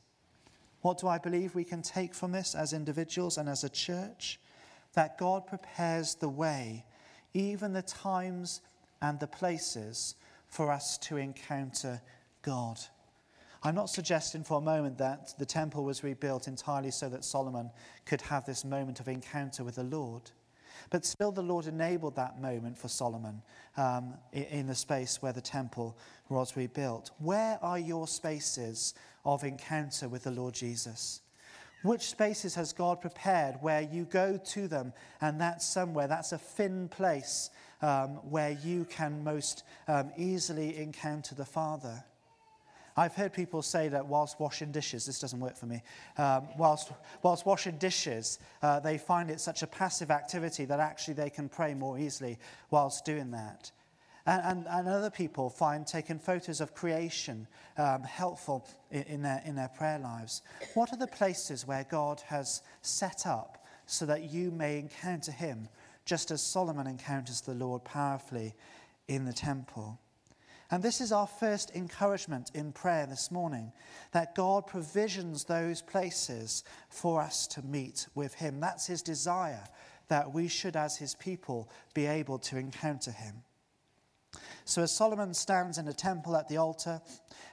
What 0.83 0.99
do 0.99 1.09
I 1.09 1.19
believe 1.19 1.55
we 1.55 1.65
can 1.65 1.83
take 1.83 2.15
from 2.15 2.31
this 2.31 2.55
as 2.55 2.73
individuals 2.73 3.39
and 3.39 3.49
as 3.49 3.65
a 3.65 3.69
church? 3.69 4.39
That 4.95 5.19
God 5.19 5.47
prepares 5.47 6.15
the 6.15 6.29
way, 6.29 6.85
even 7.35 7.73
the 7.73 7.83
times 7.83 8.61
and 9.03 9.19
the 9.19 9.27
places 9.27 10.15
for 10.49 10.71
us 10.71 10.99
to 10.99 11.17
encounter 11.17 12.01
God. 12.43 12.79
I'm 13.63 13.75
not 13.75 13.91
suggesting 13.91 14.45
for 14.45 14.59
a 14.59 14.63
moment 14.63 14.99
that 14.99 15.35
the 15.39 15.47
temple 15.47 15.85
was 15.85 16.05
rebuilt 16.05 16.47
entirely 16.47 16.93
so 16.93 17.09
that 17.09 17.25
Solomon 17.25 17.71
could 18.07 18.21
have 18.23 18.47
this 18.47 18.65
moment 18.65 19.01
of 19.01 19.09
encounter 19.09 19.65
with 19.65 19.75
the 19.75 19.83
Lord. 19.83 20.31
But 20.91 21.05
still, 21.05 21.33
the 21.33 21.43
Lord 21.43 21.67
enabled 21.67 22.17
that 22.17 22.41
moment 22.41 22.77
for 22.77 22.89
Solomon 22.89 23.43
um, 23.77 24.15
in 24.33 24.67
the 24.67 24.75
space 24.75 25.23
where 25.23 25.33
the 25.33 25.41
temple 25.41 25.97
was 26.29 26.57
rebuilt. 26.57 27.11
Where 27.19 27.59
are 27.63 27.79
your 27.79 28.07
spaces 28.07 28.95
of 29.25 29.45
encounter 29.45 30.09
with 30.09 30.25
the 30.25 30.31
Lord 30.31 30.55
Jesus? 30.55 31.23
Which 31.83 32.03
spaces 32.03 32.55
has 32.57 32.73
God 32.73 33.01
prepared 33.01 33.57
where 33.61 33.83
you 33.83 34.05
go 34.05 34.37
to 34.37 34.67
them 34.67 34.93
and 35.21 35.41
that's 35.41 35.67
somewhere, 35.67 36.09
that's 36.09 36.33
a 36.33 36.39
thin 36.39 36.89
place 36.89 37.51
um, 37.83 38.17
where 38.29 38.51
you 38.51 38.85
can 38.85 39.23
most 39.23 39.63
um, 39.87 40.11
easily 40.17 40.77
encounter 40.77 41.35
the 41.37 41.45
Father? 41.45 42.05
I've 42.99 43.15
heard 43.15 43.33
people 43.33 43.63
say 43.63 43.89
that 43.89 44.07
whilst 44.07 44.41
washing 44.41 44.73
dishes, 44.73 45.07
this 45.07 45.21
doesn't 45.21 45.39
work 45.39 45.57
for 45.57 45.67
me, 45.67 45.83
um, 46.17 46.49
whilst, 46.59 46.91
whilst 47.23 47.47
washing 47.47 47.79
dishes, 47.79 48.41
uh, 48.61 48.81
they 48.81 48.99
find 48.99 49.31
it 49.31 49.41
such 49.41 49.63
a 49.63 49.69
passive 49.69 50.11
activity 50.11 50.65
that 50.65 50.81
actually 50.81 51.15
they 51.15 51.31
can 51.31 51.49
pray 51.49 51.75
more 51.75 51.97
easily 51.97 52.39
whilst 52.71 53.05
doing 53.05 53.31
that. 53.31 53.71
And, 54.27 54.43
and, 54.45 54.67
and 54.69 54.89
other 54.89 55.11
people 55.11 55.49
find 55.49 55.87
taking 55.87 56.19
photos 56.19 56.61
of 56.61 56.75
creation 56.75 57.47
um, 57.77 58.03
helpful 58.03 58.67
in, 58.91 59.03
in, 59.05 59.23
their, 59.23 59.43
in 59.47 59.55
their 59.55 59.69
prayer 59.69 60.01
lives. 60.01 60.43
What 60.75 60.93
are 60.93 60.99
the 60.99 61.07
places 61.07 61.67
where 61.67 61.87
God 61.89 62.21
has 62.27 62.63
set 62.83 63.29
up 63.29 63.65
so 63.87 64.07
that 64.07 64.25
you 64.25 64.51
may 64.51 64.77
encounter 64.77 65.31
Him, 65.31 65.69
just 66.05 66.33
as 66.33 66.43
Solomon 66.43 66.89
encounters 66.89 67.43
the 67.43 67.55
Lord 67.55 67.85
powerfully 67.85 68.57
in 69.07 69.25
the 69.25 69.33
temple? 69.33 70.01
And 70.71 70.83
this 70.83 71.01
is 71.01 71.13
our 71.13 71.27
first 71.27 71.71
encouragement 71.75 72.51
in 72.55 72.73
prayer 72.73 73.07
this 73.07 73.31
morning 73.31 73.73
that 74.13 74.35
God 74.35 74.67
provisions 74.67 75.45
those 75.45 75.81
places 75.81 76.63
for 76.91 77.23
us 77.23 77.47
to 77.49 77.63
meet 77.63 78.07
with 78.15 78.35
Him. 78.35 78.61
That's 78.61 78.87
His 78.87 79.01
desire, 79.01 79.65
that 80.09 80.35
we 80.35 80.47
should, 80.47 80.77
as 80.77 80.99
His 80.99 81.15
people, 81.15 81.71
be 81.95 82.05
able 82.05 82.39
to 82.41 82.59
encounter 82.59 83.13
Him. 83.13 83.43
So, 84.67 84.83
as 84.83 84.93
Solomon 84.93 85.33
stands 85.33 85.79
in 85.79 85.87
the 85.87 85.95
temple 85.95 86.37
at 86.37 86.49
the 86.49 86.59
altar 86.59 87.01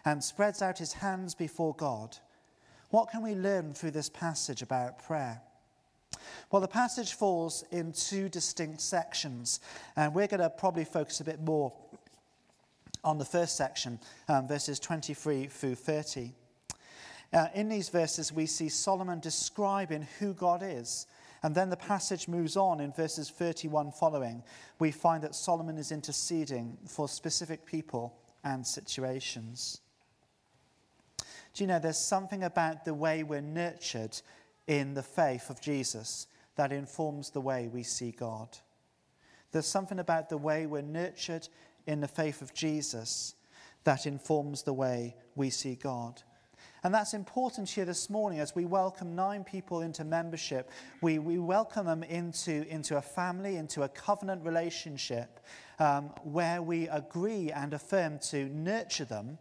and 0.04 0.22
spreads 0.22 0.62
out 0.62 0.80
his 0.80 0.92
hands 0.92 1.34
before 1.34 1.74
God, 1.76 2.18
what 2.90 3.10
can 3.10 3.24
we 3.24 3.36
learn 3.36 3.74
through 3.74 3.92
this 3.92 4.10
passage 4.10 4.62
about 4.62 5.02
prayer? 5.02 5.42
Well, 6.52 6.62
the 6.62 6.68
passage 6.68 7.14
falls 7.14 7.64
in 7.72 7.92
two 7.92 8.30
distinct 8.30 8.82
sections, 8.82 9.60
and 9.96 10.14
we're 10.14 10.28
going 10.28 10.42
to 10.42 10.50
probably 10.50 10.86
focus 10.86 11.20
a 11.20 11.24
bit 11.26 11.42
more 11.42 11.74
on 13.06 13.20
the 13.20 13.26
first 13.26 13.56
section, 13.56 14.00
um, 14.28 14.48
verses 14.48 14.80
23 14.80 15.46
through 15.46 15.76
30. 15.76 16.34
Uh, 17.32 17.48
in 17.54 17.70
these 17.70 17.90
verses, 17.90 18.34
we 18.34 18.46
see 18.46 18.68
Solomon 18.68 19.20
describing 19.20 20.08
who 20.20 20.34
God 20.34 20.62
is. 20.64 21.06
And 21.44 21.54
then 21.54 21.70
the 21.70 21.78
passage 21.78 22.28
moves 22.28 22.58
on 22.58 22.82
in 22.82 22.92
verses 22.92 23.30
31 23.30 23.92
following. 23.92 24.42
We 24.80 24.92
find 24.92 25.24
that 25.24 25.36
Solomon 25.36 25.78
is 25.78 25.92
interceding 25.92 26.78
for 26.88 27.08
specific 27.08 27.66
people 27.66 28.18
and 28.44 28.66
situations. 28.66 29.82
Do 31.54 31.64
you 31.64 31.68
know 31.68 31.78
there's 31.78 31.98
something 31.98 32.44
about 32.44 32.84
the 32.84 32.94
way 32.94 33.24
we're 33.24 33.42
nurtured 33.42 34.20
in 34.68 34.94
the 34.94 35.04
faith 35.04 35.50
of 35.50 35.62
Jesus 35.62 36.28
that 36.56 36.72
informs 36.72 37.30
the 37.30 37.42
way 37.42 37.70
we 37.72 37.84
see 37.84 38.12
God? 38.12 38.50
There's 39.52 39.68
something 39.68 40.00
about 40.00 40.30
the 40.30 40.38
way 40.38 40.66
we're 40.66 40.82
nurtured 40.82 41.48
in 41.88 42.02
the 42.02 42.08
faith 42.08 42.42
of 42.42 42.54
Jesus 42.54 43.36
that 43.84 44.06
informs 44.06 44.64
the 44.64 44.74
way 44.74 45.16
we 45.36 45.50
see 45.50 45.76
God. 45.76 46.22
And 46.84 46.94
that's 46.94 47.16
important 47.16 47.70
here 47.70 47.86
this 47.86 48.12
morning 48.12 48.40
as 48.40 48.54
we 48.54 48.66
welcome 48.66 49.16
nine 49.16 49.44
people 49.44 49.82
into 49.82 50.04
membership. 50.04 50.70
We, 51.02 51.18
we 51.18 51.40
welcome 51.40 51.88
them 51.88 52.04
into, 52.04 52.68
into 52.68 52.98
a 52.98 53.02
family, 53.02 53.56
into 53.56 53.82
a 53.82 53.90
covenant 53.90 54.46
relationship 54.46 55.40
um, 55.80 56.12
where 56.24 56.62
we 56.62 56.88
agree 56.88 57.52
and 57.52 57.74
affirm 57.74 58.20
to 58.30 58.46
nurture 58.50 59.06
them 59.06 59.40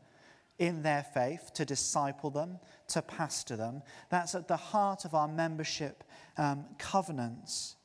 in 0.59 0.83
their 0.83 1.03
faith, 1.03 1.51
to 1.55 1.67
disciple 1.67 2.31
them, 2.31 2.59
to 2.89 3.03
pastor 3.03 3.57
them. 3.57 3.83
That's 4.09 4.35
at 4.35 4.49
the 4.49 4.57
heart 4.57 5.05
of 5.05 5.15
our 5.15 5.29
membership 5.29 6.03
um, 6.39 6.65
covenants. 6.79 7.77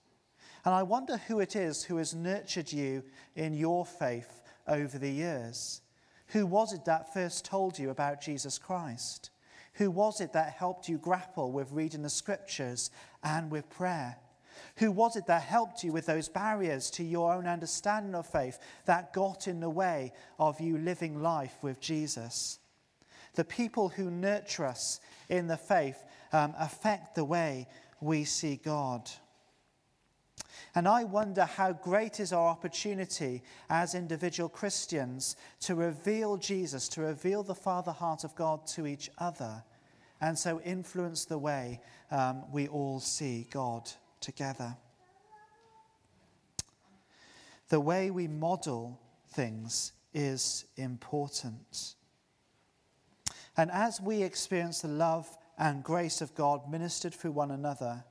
And 0.64 0.74
I 0.74 0.84
wonder 0.84 1.18
who 1.18 1.40
it 1.40 1.56
is 1.56 1.84
who 1.84 1.98
has 1.98 2.14
nurtured 2.14 2.72
you 2.72 3.04
in 3.36 3.54
your 3.54 3.86
faith 3.86 4.40
over 4.70 4.98
the 4.98 5.12
years. 5.12 5.82
Who 6.28 6.46
was 6.46 6.74
it 6.74 6.86
that 6.86 7.14
first 7.14 7.44
told 7.44 7.80
you 7.80 7.90
about 7.90 8.22
Jesus 8.22 8.58
Christ? 8.58 9.32
Who 9.74 9.90
was 9.90 10.22
it 10.22 10.34
that 10.34 10.54
helped 10.54 10.88
you 10.88 10.98
grapple 10.98 11.52
with 11.52 11.72
reading 11.72 12.04
the 12.04 12.10
scriptures 12.10 12.92
and 13.24 13.50
with 13.50 13.70
prayer? 13.70 14.18
Who 14.78 14.92
was 14.92 15.16
it 15.16 15.26
that 15.28 15.42
helped 15.42 15.84
you 15.84 15.92
with 15.92 16.06
those 16.06 16.30
barriers 16.30 16.90
to 16.92 17.04
your 17.04 17.34
own 17.34 17.48
understanding 17.48 18.16
of 18.16 18.28
faith 18.28 18.60
that 18.86 19.14
got 19.14 19.48
in 19.48 19.60
the 19.60 19.70
way 19.70 20.14
of 20.38 20.60
you 20.60 20.78
living 20.78 21.22
life 21.22 21.56
with 21.62 21.80
Jesus? 21.80 22.60
The 23.36 23.46
people 23.46 23.90
who 23.90 24.12
nurture 24.12 24.66
us 24.66 25.00
in 25.30 25.48
the 25.48 25.58
faith 25.58 26.04
um, 26.34 26.54
affect 26.58 27.16
the 27.16 27.26
way 27.26 27.68
we 28.02 28.24
see 28.24 28.60
God. 28.64 29.10
And 30.76 30.88
I 30.88 31.04
wonder 31.04 31.46
how 31.46 31.74
great 31.74 32.20
is 32.20 32.32
our 32.32 32.48
opportunity 32.48 33.42
as 33.70 33.96
individual 33.96 34.50
Christians 34.50 35.36
to 35.62 35.76
reveal 35.76 36.38
Jesus, 36.38 36.88
to 36.90 37.02
reveal 37.02 37.44
the 37.44 37.56
Father 37.56 37.92
heart 37.92 38.24
of 38.24 38.36
God 38.36 38.68
to 38.68 38.86
each 38.86 39.10
other, 39.18 39.64
and 40.22 40.38
so 40.38 40.62
influence 40.62 41.26
the 41.26 41.38
way 41.38 41.82
um, 42.12 42.44
we 42.52 42.68
all 42.68 43.00
see 43.00 43.48
God 43.52 43.90
together. 44.20 44.76
The 47.70 47.80
way 47.80 48.12
we 48.12 48.28
model 48.28 49.00
things 49.30 49.94
is 50.14 50.66
important. 50.76 51.96
And 53.58 53.72
as 53.72 54.02
we 54.02 54.24
experience 54.24 54.82
the 54.82 54.88
love 54.88 55.28
and 55.58 55.84
grace 55.84 56.22
of 56.22 56.34
God 56.36 56.70
ministered 56.70 57.14
through 57.14 57.32
one 57.32 57.52
another, 57.52 58.04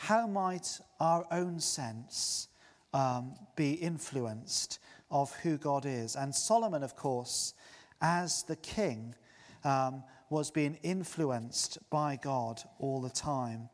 how 0.00 0.28
might 0.28 0.78
our 1.00 1.26
own 1.32 1.58
sense 1.58 2.46
um, 2.94 3.34
be 3.56 3.72
influenced 3.72 4.78
of 5.10 5.34
who 5.38 5.58
God 5.58 5.84
is? 5.86 6.14
And 6.14 6.32
Solomon, 6.32 6.84
of 6.84 6.94
course, 6.94 7.52
as 8.00 8.44
the 8.44 8.54
king, 8.54 9.16
um, 9.64 10.04
was 10.30 10.52
being 10.52 10.78
influenced 10.84 11.78
by 11.90 12.14
God 12.14 12.62
all 12.78 13.00
the 13.00 13.10
time. 13.10 13.68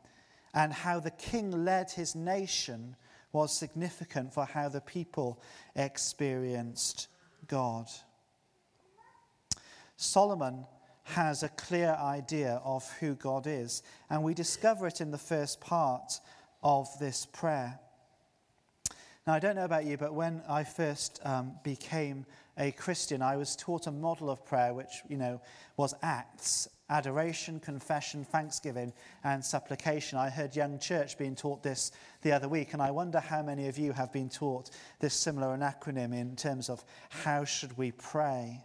And 0.55 0.73
how 0.73 0.99
the 0.99 1.11
king 1.11 1.63
led 1.63 1.91
his 1.91 2.15
nation 2.15 2.95
was 3.31 3.55
significant 3.55 4.33
for 4.33 4.45
how 4.45 4.67
the 4.67 4.81
people 4.81 5.39
experienced 5.75 7.07
God. 7.47 7.87
Solomon 9.95 10.65
has 11.05 11.43
a 11.43 11.49
clear 11.49 11.95
idea 11.99 12.61
of 12.63 12.89
who 12.99 13.15
God 13.15 13.47
is. 13.47 13.83
And 14.09 14.23
we 14.23 14.33
discover 14.33 14.87
it 14.87 15.01
in 15.01 15.11
the 15.11 15.17
first 15.17 15.61
part 15.61 16.19
of 16.63 16.87
this 16.99 17.25
prayer. 17.25 17.79
Now, 19.25 19.33
I 19.33 19.39
don't 19.39 19.55
know 19.55 19.65
about 19.65 19.85
you, 19.85 19.97
but 19.97 20.13
when 20.13 20.41
I 20.47 20.63
first 20.63 21.19
um, 21.23 21.53
became 21.63 22.25
a 22.57 22.71
Christian, 22.71 23.21
I 23.21 23.37
was 23.37 23.55
taught 23.55 23.87
a 23.87 23.91
model 23.91 24.29
of 24.29 24.45
prayer 24.45 24.73
which, 24.73 25.01
you 25.07 25.17
know, 25.17 25.41
was 25.77 25.93
acts 26.01 26.69
adoration, 26.89 27.59
confession, 27.59 28.23
thanksgiving, 28.23 28.93
and 29.23 29.43
supplication. 29.43 30.19
I 30.19 30.29
heard 30.29 30.55
Young 30.55 30.77
Church 30.77 31.17
being 31.17 31.35
taught 31.35 31.63
this 31.63 31.91
the 32.21 32.31
other 32.31 32.47
week, 32.47 32.73
and 32.73 32.81
I 32.81 32.91
wonder 32.91 33.19
how 33.19 33.41
many 33.41 33.67
of 33.67 33.79
you 33.79 33.91
have 33.91 34.13
been 34.13 34.29
taught 34.29 34.69
this 34.99 35.15
similar 35.15 35.57
acronym 35.57 36.13
in 36.13 36.35
terms 36.35 36.69
of 36.69 36.85
how 37.09 37.43
should 37.43 37.75
we 37.77 37.91
pray. 37.91 38.63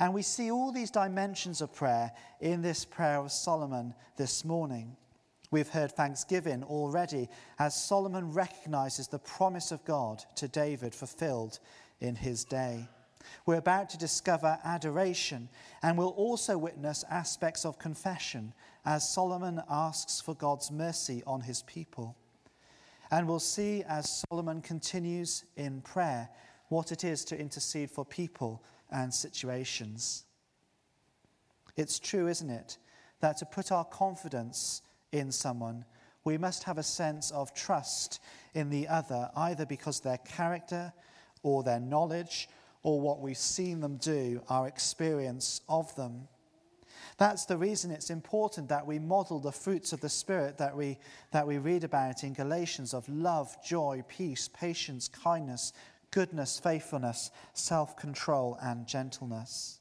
And 0.00 0.14
we 0.14 0.22
see 0.22 0.50
all 0.50 0.70
these 0.70 0.90
dimensions 0.90 1.60
of 1.60 1.74
prayer 1.74 2.12
in 2.40 2.62
this 2.62 2.84
prayer 2.84 3.18
of 3.18 3.32
Solomon 3.32 3.94
this 4.16 4.44
morning. 4.44 4.96
We've 5.50 5.68
heard 5.68 5.92
thanksgiving 5.92 6.62
already 6.62 7.28
as 7.58 7.74
Solomon 7.74 8.32
recognizes 8.32 9.08
the 9.08 9.18
promise 9.18 9.72
of 9.72 9.84
God 9.84 10.24
to 10.36 10.46
David 10.46 10.94
fulfilled 10.94 11.58
in 12.00 12.14
his 12.14 12.44
day. 12.44 12.88
We're 13.44 13.56
about 13.56 13.90
to 13.90 13.98
discover 13.98 14.58
adoration, 14.64 15.48
and 15.82 15.98
we'll 15.98 16.08
also 16.08 16.56
witness 16.56 17.04
aspects 17.10 17.64
of 17.64 17.78
confession 17.78 18.52
as 18.84 19.08
Solomon 19.08 19.60
asks 19.68 20.20
for 20.20 20.34
God's 20.34 20.70
mercy 20.70 21.22
on 21.26 21.40
his 21.40 21.62
people. 21.62 22.16
And 23.10 23.26
we'll 23.26 23.40
see 23.40 23.82
as 23.88 24.22
Solomon 24.30 24.60
continues 24.60 25.44
in 25.56 25.80
prayer 25.80 26.28
what 26.68 26.92
it 26.92 27.04
is 27.04 27.24
to 27.26 27.38
intercede 27.38 27.90
for 27.90 28.04
people 28.04 28.62
and 28.90 29.12
situations. 29.12 30.24
It's 31.76 31.98
true, 31.98 32.28
isn't 32.28 32.50
it, 32.50 32.78
that 33.20 33.36
to 33.38 33.46
put 33.46 33.72
our 33.72 33.84
confidence 33.84 34.82
in 35.12 35.30
someone, 35.32 35.84
we 36.24 36.38
must 36.38 36.64
have 36.64 36.78
a 36.78 36.82
sense 36.82 37.30
of 37.30 37.54
trust 37.54 38.20
in 38.54 38.70
the 38.70 38.88
other, 38.88 39.30
either 39.36 39.64
because 39.64 40.00
their 40.00 40.18
character 40.18 40.92
or 41.42 41.62
their 41.62 41.80
knowledge 41.80 42.48
or 42.82 43.00
what 43.00 43.20
we've 43.20 43.36
seen 43.36 43.80
them 43.80 43.96
do, 43.96 44.42
our 44.48 44.66
experience 44.66 45.60
of 45.68 45.94
them. 45.96 46.28
That's 47.16 47.46
the 47.46 47.56
reason 47.56 47.90
it's 47.90 48.10
important 48.10 48.68
that 48.68 48.86
we 48.86 48.98
model 48.98 49.40
the 49.40 49.52
fruits 49.52 49.92
of 49.92 50.00
the 50.00 50.08
Spirit 50.08 50.58
that 50.58 50.76
we, 50.76 50.98
that 51.32 51.46
we 51.46 51.58
read 51.58 51.82
about 51.82 52.22
in 52.22 52.32
Galatians 52.32 52.94
of 52.94 53.08
love, 53.08 53.56
joy, 53.64 54.04
peace, 54.08 54.48
patience, 54.48 55.08
kindness, 55.08 55.72
goodness, 56.10 56.58
faithfulness, 56.58 57.30
self 57.54 57.96
control, 57.96 58.58
and 58.62 58.86
gentleness. 58.86 59.80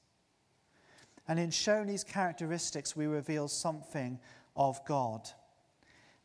And 1.27 1.39
in 1.39 1.51
showing 1.51 1.87
these 1.87 2.03
characteristics, 2.03 2.95
we 2.95 3.05
reveal 3.05 3.47
something 3.47 4.19
of 4.55 4.83
God. 4.85 5.29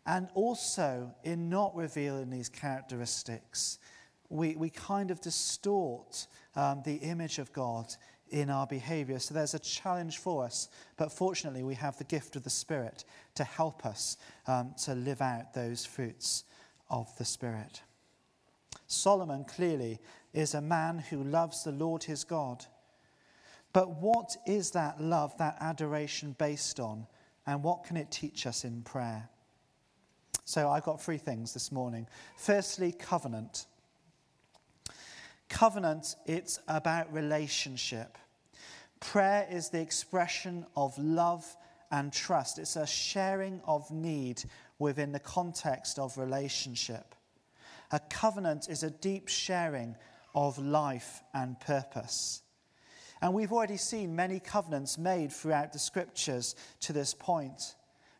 And 0.06 0.28
also, 0.34 1.12
in 1.22 1.48
not 1.48 1.74
revealing 1.76 2.30
these 2.30 2.48
characteristics, 2.48 3.78
we, 4.28 4.56
we 4.56 4.70
kind 4.70 5.10
of 5.10 5.20
distort 5.20 6.26
um, 6.56 6.82
the 6.84 6.96
image 6.96 7.38
of 7.38 7.52
God 7.52 7.94
in 8.30 8.48
our 8.48 8.66
behavior. 8.66 9.18
So 9.18 9.34
there's 9.34 9.54
a 9.54 9.58
challenge 9.58 10.18
for 10.18 10.44
us. 10.44 10.68
But 10.96 11.12
fortunately, 11.12 11.62
we 11.62 11.74
have 11.74 11.98
the 11.98 12.04
gift 12.04 12.34
of 12.34 12.42
the 12.42 12.50
Spirit 12.50 13.04
to 13.34 13.44
help 13.44 13.84
us 13.84 14.16
um, 14.46 14.74
to 14.84 14.94
live 14.94 15.20
out 15.20 15.52
those 15.54 15.84
fruits 15.84 16.44
of 16.90 17.16
the 17.18 17.24
Spirit. 17.24 17.82
Solomon 18.92 19.44
clearly 19.44 19.98
is 20.33 20.55
a 20.55 20.61
man 20.61 20.98
who 20.98 21.24
loves 21.24 21.64
the 21.64 21.72
Lord 21.72 22.05
his 22.05 22.24
God. 22.24 22.64
But 23.72 24.00
what 24.00 24.37
is 24.46 24.72
that 24.72 25.00
love, 25.00 25.37
that 25.38 25.57
adoration 25.61 26.37
based 26.38 26.78
on? 26.78 27.07
And 27.46 27.62
what 27.62 27.85
can 27.85 27.96
it 27.96 28.11
teach 28.11 28.46
us 28.46 28.64
in 28.64 28.83
prayer? 28.83 29.28
So 30.44 30.68
I've 30.68 30.85
got 30.85 31.00
three 31.00 31.18
things 31.18 31.55
this 31.55 31.72
morning. 31.72 32.07
Firstly, 32.37 32.92
covenant. 32.92 33.66
Covenant, 35.48 36.16
it's 36.26 36.59
about 36.68 37.12
relationship. 37.12 38.18
Prayer 39.00 39.46
is 39.50 39.70
the 39.70 39.81
expression 39.81 40.66
of 40.76 40.96
love 40.98 41.44
and 41.90 42.12
trust. 42.12 42.59
It's 42.59 42.76
a 42.76 42.87
sharing 42.87 43.61
of 43.66 43.90
need 43.90 44.42
within 44.78 45.12
the 45.12 45.18
context 45.18 45.98
of 45.98 46.18
relationship. 46.18 47.14
A 47.92 48.00
covenant 48.00 48.68
is 48.68 48.83
a 48.83 48.90
deep 48.90 49.28
sharing 49.28 49.96
of 50.35 50.59
life 50.59 51.22
and 51.35 51.61
purpose. 51.61 52.42
And 53.20 53.35
we've 53.35 53.52
already 53.52 53.76
seen 53.76 54.16
many 54.16 54.40
covenants 54.40 54.98
made 54.98 55.31
throughout 55.31 55.72
the 55.72 55.78
scriptures 55.78 56.57
to 56.81 56.92
this 56.92 57.14
point. 57.14 57.76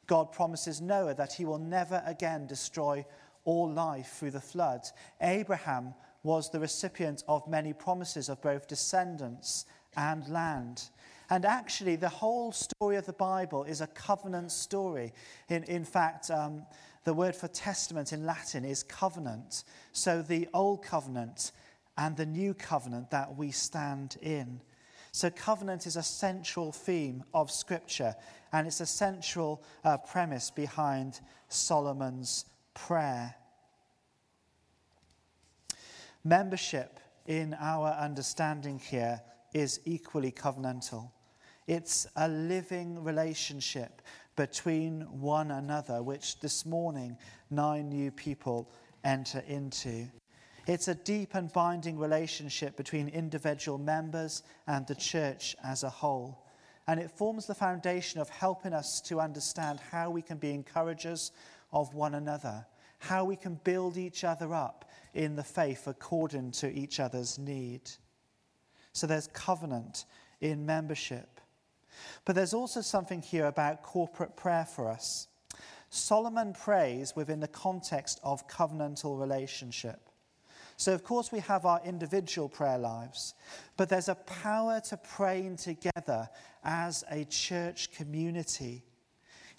God 0.07 0.31
promises 0.31 0.81
Noah 0.81 1.15
that 1.15 1.33
he 1.33 1.45
will 1.45 1.59
never 1.59 2.03
again 2.07 2.47
destroy 2.47 3.05
all 3.45 3.71
life 3.71 4.13
through 4.13 4.31
the 4.31 4.41
flood. 4.41 4.83
Abraham 5.21 5.95
was 6.23 6.51
the 6.51 6.61
recipient 6.61 7.25
of 7.27 7.49
many 7.49 7.73
promises 7.73 8.29
of 8.29 8.41
both 8.43 8.69
descendants 8.69 9.65
and 9.97 10.29
land. 10.29 10.91
And 11.31 11.45
actually, 11.45 11.97
the 11.97 12.09
whole 12.09 12.53
story 12.53 12.97
of 12.97 13.07
the 13.07 13.13
Bible 13.15 13.65
is 13.65 13.81
a 13.81 13.87
covenant 13.87 14.53
story. 14.53 15.13
In, 15.49 15.65
in 15.65 15.85
fact, 15.85 16.31
um, 16.31 16.67
the 17.05 17.15
word 17.15 17.35
for 17.35 17.49
testament 17.49 18.13
in 18.13 18.25
Latin 18.25 18.65
is 18.65 18.83
covenant. 18.83 19.65
So 19.93 20.23
the 20.23 20.49
old 20.55 20.83
covenant 20.83 21.53
and 21.97 22.17
the 22.17 22.27
new 22.27 22.55
covenant 22.55 23.11
that 23.11 23.37
we 23.37 23.51
stand 23.51 24.17
in. 24.23 24.61
So, 25.15 25.29
covenant 25.29 25.87
is 25.87 25.97
a 25.97 26.03
central 26.03 26.73
theme 26.73 27.23
of 27.35 27.51
Scripture, 27.51 28.15
and 28.51 28.67
it's 28.67 28.81
a 28.81 28.87
central 28.87 29.63
uh, 29.85 29.99
premise 29.99 30.51
behind 30.51 31.21
Solomon's 31.49 32.47
prayer. 32.73 33.35
Membership 36.25 36.99
in 37.27 37.55
our 37.61 37.91
understanding 37.91 38.79
here 38.79 39.21
is 39.53 39.81
equally 39.85 40.33
covenantal. 40.33 41.11
It's 41.67 42.07
a 42.17 42.29
living 42.29 43.05
relationship 43.05 44.01
between 44.37 45.03
one 45.21 45.51
another, 45.51 46.03
which 46.03 46.41
this 46.41 46.65
morning 46.65 47.17
nine 47.51 47.89
new 47.89 48.11
people 48.11 48.71
enter 49.05 49.43
into. 49.47 50.07
It's 50.67 50.89
a 50.89 50.95
deep 50.95 51.35
and 51.35 51.53
binding 51.53 51.99
relationship 51.99 52.77
between 52.77 53.09
individual 53.09 53.79
members 53.79 54.43
and 54.67 54.87
the 54.87 54.95
church 54.95 55.57
as 55.65 55.83
a 55.83 55.91
whole. 55.91 56.47
And 56.87 57.01
it 57.01 57.11
forms 57.11 57.47
the 57.47 57.55
foundation 57.55 58.21
of 58.21 58.29
helping 58.29 58.73
us 58.73 59.01
to 59.03 59.21
understand 59.21 59.81
how 59.81 60.11
we 60.11 60.23
can 60.23 60.39
be 60.39 60.51
encouragers 60.51 61.33
of 61.73 61.95
one 61.95 62.15
another, 62.15 62.67
how 62.99 63.25
we 63.25 63.37
can 63.37 63.61
build 63.65 63.97
each 63.97 64.25
other 64.25 64.55
up 64.55 64.91
in 65.15 65.37
the 65.37 65.43
faith 65.43 65.87
according 65.87 66.53
to 66.53 66.71
each 66.73 67.01
other's 67.01 67.39
need. 67.39 67.83
So 68.93 69.07
there's 69.07 69.29
covenant 69.29 70.05
in 70.41 70.67
membership. 70.67 71.41
But 72.25 72.35
there's 72.35 72.55
also 72.55 72.81
something 72.81 73.23
here 73.23 73.47
about 73.47 73.83
corporate 73.83 74.37
prayer 74.37 74.65
for 74.65 74.89
us. 74.89 75.29
Solomon 75.91 76.55
prays 76.55 77.15
within 77.15 77.41
the 77.41 77.49
context 77.49 78.19
of 78.23 78.49
covenantal 78.49 79.21
relationship. 79.21 80.09
So, 80.79 80.95
of 80.95 81.05
course, 81.05 81.31
we 81.31 81.41
have 81.41 81.67
our 81.67 81.81
individual 81.85 82.49
prayer 82.49 82.79
lives, 82.79 83.35
but 83.77 83.89
there's 83.89 84.09
a 84.09 84.15
power 84.15 84.81
to 84.89 84.97
praying 84.97 85.57
together 85.57 86.29
as 86.65 87.05
a 87.11 87.25
church 87.25 87.93
community. 87.93 88.83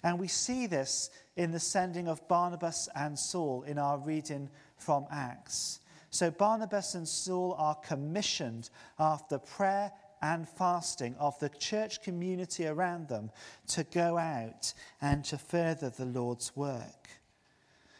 And 0.02 0.18
we 0.18 0.28
see 0.28 0.66
this 0.66 1.10
in 1.36 1.50
the 1.50 1.60
sending 1.60 2.08
of 2.08 2.26
Barnabas 2.28 2.88
and 2.94 3.18
Saul 3.18 3.62
in 3.62 3.78
our 3.78 3.96
reading 3.98 4.50
from 4.76 5.06
Acts. 5.10 5.80
So, 6.10 6.30
Barnabas 6.30 6.94
and 6.94 7.08
Saul 7.08 7.54
are 7.58 7.74
commissioned 7.76 8.70
after 8.98 9.38
prayer 9.38 9.92
and 10.24 10.48
fasting 10.48 11.14
of 11.18 11.38
the 11.38 11.50
church 11.50 12.02
community 12.02 12.66
around 12.66 13.08
them 13.08 13.30
to 13.68 13.84
go 13.84 14.16
out 14.16 14.72
and 15.02 15.22
to 15.22 15.36
further 15.36 15.90
the 15.90 16.06
Lord's 16.06 16.56
work. 16.56 17.10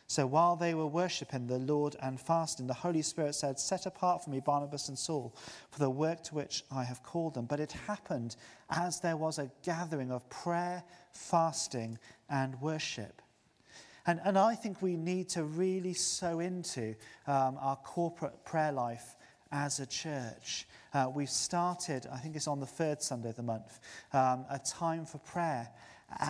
So 0.06 0.26
while 0.26 0.56
they 0.56 0.72
were 0.72 0.86
worshipping 0.86 1.46
the 1.46 1.58
Lord 1.58 1.96
and 2.00 2.18
fasting, 2.18 2.66
the 2.66 2.72
Holy 2.72 3.02
Spirit 3.02 3.34
said, 3.34 3.58
Set 3.58 3.84
apart 3.84 4.24
for 4.24 4.30
me 4.30 4.40
Barnabas 4.40 4.88
and 4.88 4.98
Saul 4.98 5.36
for 5.70 5.78
the 5.78 5.90
work 5.90 6.22
to 6.24 6.34
which 6.34 6.64
I 6.72 6.82
have 6.84 7.02
called 7.02 7.34
them. 7.34 7.44
But 7.44 7.60
it 7.60 7.72
happened 7.72 8.36
as 8.70 9.00
there 9.00 9.18
was 9.18 9.38
a 9.38 9.50
gathering 9.62 10.10
of 10.10 10.28
prayer, 10.30 10.82
fasting, 11.12 11.98
and 12.30 12.58
worship. 12.62 13.20
And, 14.06 14.18
and 14.24 14.38
I 14.38 14.54
think 14.54 14.80
we 14.80 14.96
need 14.96 15.28
to 15.30 15.44
really 15.44 15.94
sow 15.94 16.40
into 16.40 16.94
um, 17.26 17.58
our 17.60 17.76
corporate 17.76 18.46
prayer 18.46 18.72
life 18.72 19.16
as 19.54 19.78
a 19.78 19.86
church. 19.86 20.66
Uh, 20.92 21.08
we've 21.14 21.30
started, 21.30 22.06
I 22.12 22.18
think 22.18 22.34
it's 22.34 22.48
on 22.48 22.58
the 22.58 22.66
third 22.66 23.00
Sunday 23.00 23.28
of 23.28 23.36
the 23.36 23.42
month, 23.42 23.78
um, 24.12 24.44
a 24.50 24.58
time 24.58 25.06
for 25.06 25.18
prayer. 25.18 25.70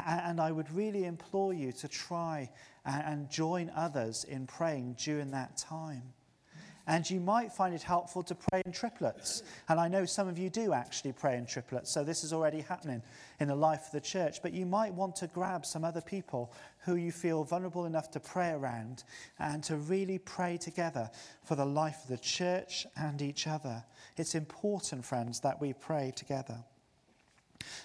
And 0.06 0.40
I 0.40 0.52
would 0.52 0.70
really 0.70 1.04
implore 1.04 1.52
you 1.52 1.72
to 1.72 1.88
try 1.88 2.50
and 2.84 3.30
join 3.30 3.70
others 3.74 4.24
in 4.24 4.46
praying 4.46 4.96
during 4.98 5.30
that 5.32 5.56
time. 5.56 6.02
And 6.86 7.08
you 7.08 7.18
might 7.18 7.50
find 7.50 7.74
it 7.74 7.82
helpful 7.82 8.22
to 8.24 8.34
pray 8.34 8.60
in 8.66 8.72
triplets. 8.72 9.42
And 9.68 9.80
I 9.80 9.88
know 9.88 10.04
some 10.04 10.28
of 10.28 10.38
you 10.38 10.50
do 10.50 10.74
actually 10.74 11.12
pray 11.12 11.38
in 11.38 11.46
triplets, 11.46 11.90
so 11.90 12.04
this 12.04 12.24
is 12.24 12.32
already 12.32 12.60
happening 12.60 13.02
in 13.40 13.48
the 13.48 13.54
life 13.54 13.86
of 13.86 13.92
the 13.92 14.00
church. 14.00 14.42
But 14.42 14.52
you 14.52 14.66
might 14.66 14.92
want 14.92 15.16
to 15.16 15.26
grab 15.28 15.64
some 15.64 15.84
other 15.84 16.02
people 16.02 16.52
who 16.84 16.96
you 16.96 17.10
feel 17.10 17.42
vulnerable 17.42 17.86
enough 17.86 18.10
to 18.10 18.20
pray 18.20 18.50
around 18.50 19.04
and 19.38 19.64
to 19.64 19.76
really 19.76 20.18
pray 20.18 20.58
together 20.58 21.10
for 21.42 21.54
the 21.54 21.64
life 21.64 22.02
of 22.02 22.08
the 22.08 22.18
church 22.18 22.86
and 22.96 23.22
each 23.22 23.46
other. 23.46 23.82
It's 24.18 24.34
important, 24.34 25.06
friends, 25.06 25.40
that 25.40 25.60
we 25.60 25.72
pray 25.72 26.12
together. 26.14 26.64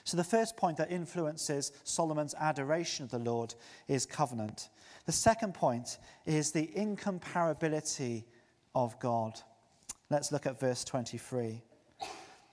So, 0.04 0.18
the 0.18 0.26
first 0.26 0.58
point 0.58 0.78
that 0.78 0.92
influences 0.92 1.72
Solomon's 1.86 2.36
adoration 2.38 3.06
of 3.06 3.12
the 3.12 3.20
Lord 3.20 3.56
is 3.88 4.06
covenant. 4.06 4.70
The 5.06 5.12
second 5.14 5.54
point 5.54 5.98
is 6.26 6.52
the 6.52 6.68
incomparability 6.76 8.26
of 8.76 9.00
God. 9.00 9.40
Let's 10.10 10.32
look 10.32 10.46
at 10.46 10.60
verse 10.60 10.84
23. 10.84 11.62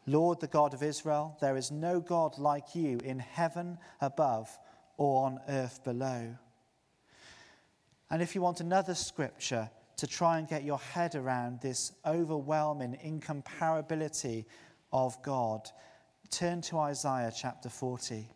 Lord, 0.07 0.41
the 0.41 0.47
God 0.47 0.73
of 0.73 0.83
Israel, 0.83 1.37
there 1.41 1.57
is 1.57 1.71
no 1.71 2.01
God 2.01 2.39
like 2.39 2.75
you 2.75 2.99
in 3.03 3.19
heaven 3.19 3.79
above 4.01 4.57
or 4.97 5.27
on 5.27 5.41
earth 5.49 5.83
below. 5.83 6.37
And 8.11 8.23
if 8.23 8.35
you 8.35 8.41
want 8.41 8.61
another 8.61 8.95
scripture 8.95 9.69
to 9.97 10.07
try 10.07 10.39
and 10.39 10.47
get 10.47 10.63
your 10.63 10.79
head 10.79 11.15
around 11.15 11.61
this 11.61 11.93
overwhelming 12.05 12.97
incomparability 13.05 14.45
of 14.93 15.21
God, 15.23 15.69
turn 16.31 16.61
to 16.63 16.79
Isaiah 16.79 17.33
chapter 17.35 17.69
40. 17.69 18.29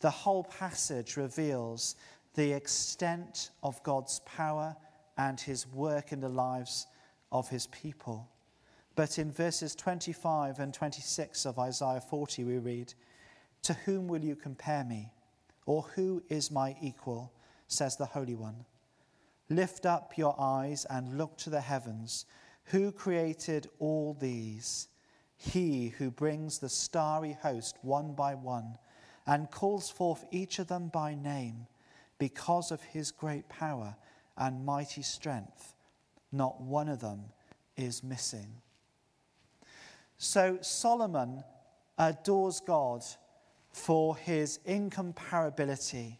The 0.00 0.10
whole 0.10 0.44
passage 0.44 1.16
reveals 1.16 1.96
the 2.34 2.52
extent 2.52 3.50
of 3.62 3.82
God's 3.82 4.20
power 4.20 4.74
and 5.16 5.40
his 5.40 5.66
work 5.66 6.12
in 6.12 6.20
the 6.20 6.28
lives 6.28 6.86
of 7.30 7.48
his 7.48 7.66
people. 7.68 8.28
But 8.94 9.18
in 9.18 9.32
verses 9.32 9.74
25 9.74 10.58
and 10.58 10.72
26 10.74 11.46
of 11.46 11.58
Isaiah 11.58 12.00
40, 12.00 12.44
we 12.44 12.58
read, 12.58 12.92
To 13.62 13.72
whom 13.72 14.08
will 14.08 14.22
you 14.22 14.36
compare 14.36 14.84
me? 14.84 15.10
Or 15.66 15.82
who 15.94 16.22
is 16.28 16.50
my 16.50 16.76
equal? 16.80 17.32
says 17.68 17.96
the 17.96 18.06
Holy 18.06 18.34
One. 18.34 18.64
Lift 19.48 19.86
up 19.86 20.16
your 20.16 20.34
eyes 20.38 20.86
and 20.90 21.16
look 21.16 21.36
to 21.38 21.50
the 21.50 21.60
heavens. 21.60 22.26
Who 22.66 22.92
created 22.92 23.68
all 23.78 24.16
these? 24.18 24.88
He 25.36 25.88
who 25.88 26.10
brings 26.10 26.58
the 26.58 26.68
starry 26.68 27.36
host 27.42 27.76
one 27.82 28.14
by 28.14 28.34
one 28.34 28.78
and 29.26 29.50
calls 29.50 29.90
forth 29.90 30.24
each 30.30 30.58
of 30.58 30.68
them 30.68 30.88
by 30.88 31.14
name 31.14 31.66
because 32.18 32.70
of 32.70 32.82
his 32.82 33.10
great 33.10 33.48
power 33.48 33.96
and 34.36 34.64
mighty 34.64 35.02
strength, 35.02 35.74
not 36.30 36.60
one 36.60 36.88
of 36.88 37.00
them 37.00 37.24
is 37.76 38.02
missing. 38.02 38.48
So 40.16 40.58
Solomon 40.60 41.44
adores 41.98 42.60
God 42.60 43.02
for 43.72 44.16
his 44.16 44.58
incomparability. 44.66 46.18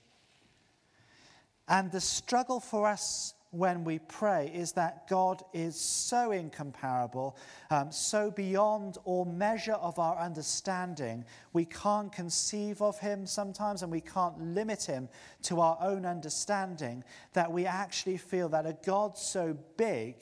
And 1.69 1.91
the 1.93 2.01
struggle 2.01 2.61
for 2.61 2.87
us 2.87 3.35
when 3.53 3.85
we 3.85 3.99
pray 3.99 4.51
is 4.55 4.73
that 4.73 5.07
God 5.09 5.43
is 5.53 5.79
so 5.79 6.33
incomparable, 6.33 7.37
um, 7.71 7.93
so 7.93 8.31
beyond 8.31 8.97
all 9.05 9.27
measure 9.27 9.75
of 9.75 9.99
our 9.99 10.19
understanding. 10.19 11.23
We 11.53 11.67
can't 11.67 12.11
conceive 12.11 12.81
of 12.81 12.99
Him 12.99 13.27
sometimes, 13.27 13.83
and 13.83 13.93
we 13.93 14.01
can't 14.01 14.41
limit 14.41 14.83
Him 14.85 15.11
to 15.43 15.61
our 15.61 15.77
own 15.83 16.07
understanding, 16.07 17.05
that 17.35 17.53
we 17.53 17.67
actually 17.67 18.17
feel 18.17 18.49
that 18.49 18.65
a 18.65 18.75
God 18.85 19.19
so 19.19 19.57
big 19.77 20.17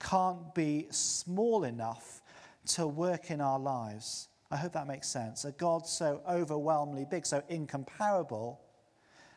can't 0.00 0.52
be 0.52 0.88
small 0.90 1.62
enough 1.62 2.20
to 2.66 2.86
work 2.88 3.30
in 3.30 3.40
our 3.40 3.60
lives. 3.60 4.28
I 4.50 4.56
hope 4.56 4.72
that 4.72 4.88
makes 4.88 5.08
sense. 5.08 5.44
A 5.44 5.52
God 5.52 5.86
so 5.86 6.20
overwhelmingly 6.28 7.06
big, 7.08 7.26
so 7.26 7.44
incomparable. 7.48 8.60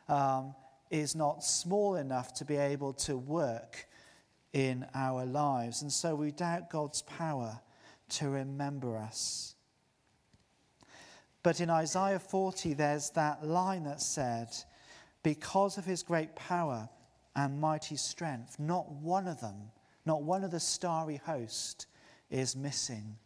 Um, 0.09 0.55
is 0.93 1.15
not 1.15 1.43
small 1.43 1.95
enough 1.95 2.35
to 2.35 2.45
be 2.45 2.55
able 2.55 2.93
to 2.93 3.17
work 3.17 3.87
in 4.53 4.85
our 4.93 5.25
lives. 5.25 5.81
And 5.81 5.91
so 5.91 6.13
we 6.13 6.31
doubt 6.31 6.69
God's 6.69 7.01
power 7.01 7.59
to 8.09 8.29
remember 8.29 8.95
us. 8.95 9.55
But 11.41 11.59
in 11.59 11.71
Isaiah 11.71 12.19
40, 12.19 12.75
there's 12.75 13.09
that 13.11 13.43
line 13.43 13.85
that 13.85 14.01
said, 14.01 14.49
Because 15.23 15.79
of 15.79 15.85
his 15.85 16.03
great 16.03 16.35
power 16.35 16.87
and 17.35 17.59
mighty 17.59 17.97
strength, 17.97 18.59
not 18.59 18.89
one 18.91 19.27
of 19.27 19.41
them, 19.41 19.71
not 20.05 20.21
one 20.21 20.43
of 20.43 20.51
the 20.51 20.59
starry 20.59 21.19
host 21.25 21.87
is 22.29 22.55
missing. 22.55 23.17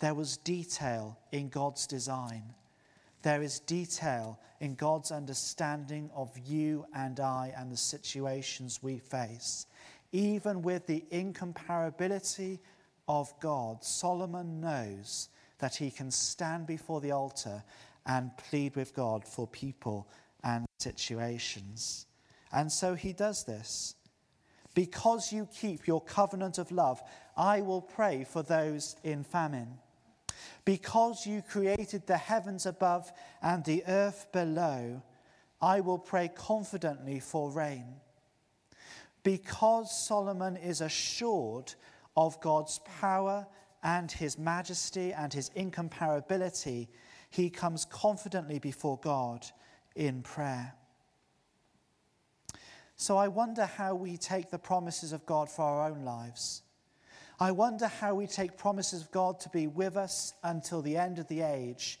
There 0.00 0.14
was 0.14 0.38
detail 0.38 1.20
in 1.30 1.50
God's 1.50 1.86
design. 1.86 2.42
There 3.24 3.40
is 3.40 3.60
detail 3.60 4.38
in 4.60 4.74
God's 4.74 5.10
understanding 5.10 6.10
of 6.14 6.30
you 6.44 6.84
and 6.94 7.18
I 7.20 7.54
and 7.56 7.72
the 7.72 7.76
situations 7.76 8.82
we 8.82 8.98
face. 8.98 9.64
Even 10.12 10.60
with 10.60 10.86
the 10.86 11.02
incomparability 11.10 12.58
of 13.08 13.32
God, 13.40 13.82
Solomon 13.82 14.60
knows 14.60 15.30
that 15.58 15.74
he 15.74 15.90
can 15.90 16.10
stand 16.10 16.66
before 16.66 17.00
the 17.00 17.12
altar 17.12 17.64
and 18.04 18.30
plead 18.36 18.76
with 18.76 18.94
God 18.94 19.24
for 19.24 19.46
people 19.46 20.06
and 20.42 20.66
situations. 20.78 22.04
And 22.52 22.70
so 22.70 22.94
he 22.94 23.14
does 23.14 23.44
this. 23.44 23.94
Because 24.74 25.32
you 25.32 25.48
keep 25.58 25.86
your 25.86 26.02
covenant 26.02 26.58
of 26.58 26.70
love, 26.70 27.00
I 27.38 27.62
will 27.62 27.80
pray 27.80 28.24
for 28.24 28.42
those 28.42 28.96
in 29.02 29.24
famine. 29.24 29.78
Because 30.64 31.26
you 31.26 31.42
created 31.42 32.06
the 32.06 32.16
heavens 32.16 32.64
above 32.64 33.12
and 33.42 33.64
the 33.64 33.84
earth 33.86 34.28
below, 34.32 35.02
I 35.60 35.80
will 35.80 35.98
pray 35.98 36.28
confidently 36.28 37.20
for 37.20 37.50
rain. 37.50 37.96
Because 39.22 40.06
Solomon 40.06 40.56
is 40.56 40.80
assured 40.80 41.74
of 42.16 42.40
God's 42.40 42.80
power 43.00 43.46
and 43.82 44.10
his 44.10 44.38
majesty 44.38 45.12
and 45.12 45.32
his 45.32 45.50
incomparability, 45.50 46.88
he 47.30 47.50
comes 47.50 47.84
confidently 47.84 48.58
before 48.58 48.98
God 48.98 49.46
in 49.94 50.22
prayer. 50.22 50.74
So 52.96 53.16
I 53.16 53.28
wonder 53.28 53.66
how 53.66 53.94
we 53.94 54.16
take 54.16 54.50
the 54.50 54.58
promises 54.58 55.12
of 55.12 55.26
God 55.26 55.50
for 55.50 55.62
our 55.62 55.90
own 55.90 56.04
lives. 56.04 56.62
I 57.40 57.50
wonder 57.50 57.88
how 57.88 58.14
we 58.14 58.26
take 58.26 58.56
promises 58.56 59.02
of 59.02 59.10
God 59.10 59.40
to 59.40 59.48
be 59.48 59.66
with 59.66 59.96
us 59.96 60.34
until 60.42 60.82
the 60.82 60.96
end 60.96 61.18
of 61.18 61.28
the 61.28 61.40
age. 61.42 61.98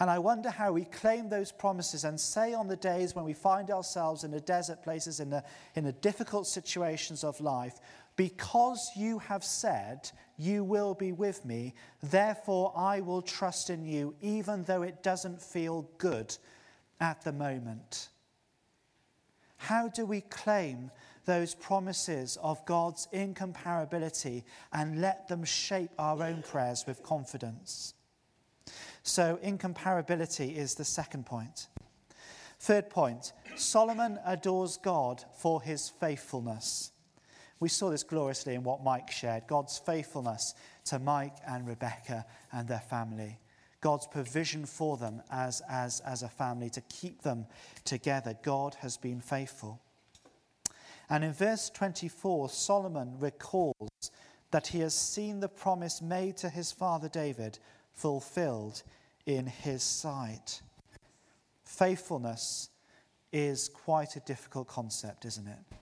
And 0.00 0.08
I 0.08 0.20
wonder 0.20 0.48
how 0.48 0.72
we 0.72 0.84
claim 0.84 1.28
those 1.28 1.50
promises 1.50 2.04
and 2.04 2.20
say 2.20 2.54
on 2.54 2.68
the 2.68 2.76
days 2.76 3.16
when 3.16 3.24
we 3.24 3.32
find 3.32 3.70
ourselves 3.70 4.22
in 4.22 4.30
the 4.30 4.40
desert 4.40 4.82
places, 4.84 5.18
in 5.18 5.30
the, 5.30 5.42
in 5.74 5.82
the 5.82 5.92
difficult 5.92 6.46
situations 6.46 7.24
of 7.24 7.40
life, 7.40 7.80
because 8.14 8.92
you 8.94 9.18
have 9.18 9.42
said, 9.42 10.10
You 10.36 10.62
will 10.62 10.94
be 10.94 11.10
with 11.10 11.44
me, 11.44 11.74
therefore 12.00 12.72
I 12.76 13.00
will 13.00 13.22
trust 13.22 13.70
in 13.70 13.84
you, 13.84 14.14
even 14.20 14.62
though 14.64 14.82
it 14.82 15.02
doesn't 15.02 15.42
feel 15.42 15.88
good 15.98 16.36
at 17.00 17.22
the 17.22 17.32
moment. 17.32 18.08
How 19.56 19.88
do 19.88 20.06
we 20.06 20.20
claim 20.20 20.92
those 21.28 21.54
promises 21.54 22.38
of 22.42 22.64
God's 22.64 23.06
incomparability 23.12 24.44
and 24.72 25.02
let 25.02 25.28
them 25.28 25.44
shape 25.44 25.90
our 25.98 26.22
own 26.22 26.42
prayers 26.42 26.86
with 26.86 27.02
confidence? 27.02 27.92
So, 29.02 29.38
incomparability 29.44 30.56
is 30.56 30.74
the 30.74 30.86
second 30.86 31.26
point. 31.26 31.68
Third 32.60 32.88
point 32.88 33.34
Solomon 33.56 34.18
adores 34.24 34.78
God 34.78 35.22
for 35.36 35.60
his 35.60 35.90
faithfulness. 36.00 36.92
We 37.60 37.68
saw 37.68 37.90
this 37.90 38.04
gloriously 38.04 38.54
in 38.54 38.62
what 38.62 38.82
Mike 38.82 39.10
shared 39.10 39.46
God's 39.46 39.78
faithfulness 39.78 40.54
to 40.86 40.98
Mike 40.98 41.36
and 41.46 41.68
Rebecca 41.68 42.24
and 42.52 42.66
their 42.66 42.80
family. 42.80 43.38
God's 43.82 44.06
provision 44.06 44.64
for 44.64 44.96
them 44.96 45.22
as, 45.30 45.60
as, 45.68 46.00
as 46.00 46.22
a 46.22 46.28
family 46.28 46.70
to 46.70 46.80
keep 46.82 47.20
them 47.20 47.46
together. 47.84 48.34
God 48.42 48.76
has 48.80 48.96
been 48.96 49.20
faithful. 49.20 49.82
And 51.10 51.24
in 51.24 51.32
verse 51.32 51.70
24, 51.70 52.50
Solomon 52.50 53.14
recalls 53.18 54.10
that 54.50 54.68
he 54.68 54.80
has 54.80 54.94
seen 54.94 55.40
the 55.40 55.48
promise 55.48 56.02
made 56.02 56.36
to 56.38 56.48
his 56.48 56.72
father 56.72 57.08
David 57.08 57.58
fulfilled 57.94 58.82
in 59.26 59.46
his 59.46 59.82
sight. 59.82 60.62
Faithfulness 61.64 62.70
is 63.32 63.68
quite 63.68 64.16
a 64.16 64.20
difficult 64.20 64.68
concept, 64.68 65.24
isn't 65.24 65.46
it? 65.46 65.76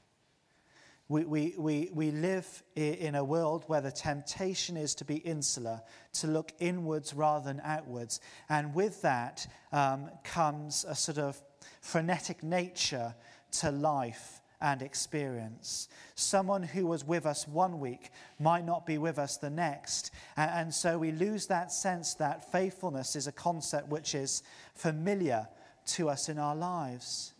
We, 1.08 1.24
we, 1.24 1.54
we, 1.56 1.90
we 1.92 2.10
live 2.10 2.64
in 2.74 3.14
a 3.14 3.22
world 3.22 3.62
where 3.68 3.80
the 3.80 3.92
temptation 3.92 4.76
is 4.76 4.92
to 4.96 5.04
be 5.04 5.18
insular, 5.18 5.80
to 6.14 6.26
look 6.26 6.52
inwards 6.58 7.14
rather 7.14 7.44
than 7.44 7.60
outwards. 7.62 8.20
And 8.48 8.74
with 8.74 9.02
that 9.02 9.46
um, 9.70 10.10
comes 10.24 10.84
a 10.88 10.96
sort 10.96 11.18
of 11.18 11.40
frenetic 11.80 12.42
nature 12.42 13.14
to 13.52 13.70
life 13.70 14.40
and 14.60 14.82
experience. 14.82 15.88
Someone 16.14 16.62
who 16.62 16.86
was 16.86 17.04
with 17.04 17.26
us 17.26 17.46
one 17.46 17.80
week 17.80 18.10
might 18.38 18.64
not 18.64 18.86
be 18.86 18.98
with 18.98 19.18
us 19.18 19.36
the 19.36 19.50
next. 19.50 20.10
And, 20.36 20.72
so 20.72 20.98
we 20.98 21.12
lose 21.12 21.46
that 21.46 21.72
sense 21.72 22.14
that 22.14 22.50
faithfulness 22.50 23.16
is 23.16 23.26
a 23.26 23.32
concept 23.32 23.88
which 23.88 24.14
is 24.14 24.42
familiar 24.74 25.48
to 25.86 26.08
us 26.08 26.28
in 26.28 26.38
our 26.38 26.56
lives. 26.56 27.34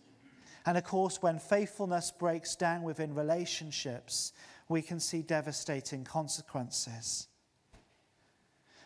And 0.67 0.77
of 0.77 0.85
course, 0.85 1.23
when 1.23 1.39
faithfulness 1.39 2.11
breaks 2.11 2.57
down 2.57 2.83
within 2.83 3.15
relationships, 3.15 4.33
we 4.69 4.83
can 4.83 5.01
see 5.01 5.23
devastating 5.23 6.05
consequences. 6.05 7.29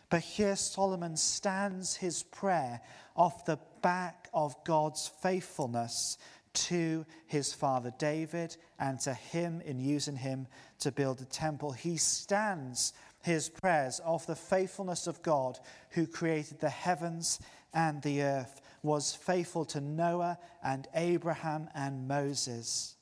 But 0.09 0.21
here 0.21 0.57
Solomon 0.57 1.15
stands 1.15 1.95
his 1.95 2.23
prayer 2.23 2.81
off 3.15 3.45
the 3.45 3.59
back 3.81 4.29
of 4.33 4.61
God's 4.63 5.07
faithfulness 5.07 6.17
to 6.53 7.05
his 7.27 7.53
father 7.53 7.93
David 7.97 8.57
and 8.79 8.99
to 9.01 9.13
him 9.13 9.61
in 9.61 9.79
using 9.79 10.15
him 10.15 10.47
to 10.79 10.91
build 10.91 11.21
a 11.21 11.25
temple. 11.25 11.71
He 11.71 11.97
stands 11.97 12.93
his 13.21 13.49
prayers 13.49 14.01
off 14.03 14.27
the 14.27 14.35
faithfulness 14.35 15.07
of 15.07 15.21
God 15.21 15.59
who 15.91 16.07
created 16.07 16.59
the 16.59 16.69
heavens 16.69 17.39
and 17.73 18.01
the 18.01 18.23
earth, 18.23 18.61
was 18.83 19.13
faithful 19.13 19.63
to 19.65 19.79
Noah 19.79 20.37
and 20.63 20.87
Abraham 20.95 21.69
and 21.75 22.07
Moses. 22.07 22.95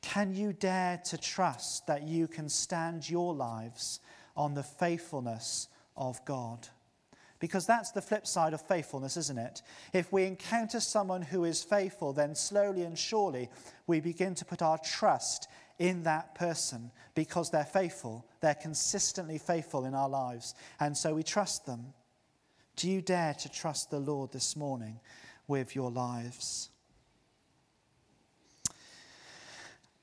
Can 0.00 0.34
you 0.34 0.52
dare 0.52 1.00
to 1.06 1.18
trust 1.18 1.86
that 1.86 2.02
you 2.02 2.26
can 2.26 2.48
stand 2.48 3.08
your 3.08 3.34
lives 3.34 4.00
on 4.36 4.54
the 4.54 4.62
faithfulness 4.62 5.68
of 5.96 6.24
God? 6.24 6.68
Because 7.42 7.66
that's 7.66 7.90
the 7.90 8.00
flip 8.00 8.24
side 8.24 8.54
of 8.54 8.62
faithfulness, 8.62 9.16
isn't 9.16 9.36
it? 9.36 9.62
If 9.92 10.12
we 10.12 10.26
encounter 10.26 10.78
someone 10.78 11.22
who 11.22 11.42
is 11.42 11.64
faithful, 11.64 12.12
then 12.12 12.36
slowly 12.36 12.84
and 12.84 12.96
surely 12.96 13.50
we 13.88 13.98
begin 13.98 14.36
to 14.36 14.44
put 14.44 14.62
our 14.62 14.78
trust 14.78 15.48
in 15.80 16.04
that 16.04 16.36
person 16.36 16.92
because 17.16 17.50
they're 17.50 17.64
faithful. 17.64 18.24
They're 18.40 18.54
consistently 18.54 19.38
faithful 19.38 19.86
in 19.86 19.92
our 19.92 20.08
lives. 20.08 20.54
And 20.78 20.96
so 20.96 21.14
we 21.14 21.24
trust 21.24 21.66
them. 21.66 21.94
Do 22.76 22.88
you 22.88 23.02
dare 23.02 23.34
to 23.34 23.48
trust 23.48 23.90
the 23.90 23.98
Lord 23.98 24.30
this 24.30 24.54
morning 24.54 25.00
with 25.48 25.74
your 25.74 25.90
lives? 25.90 26.70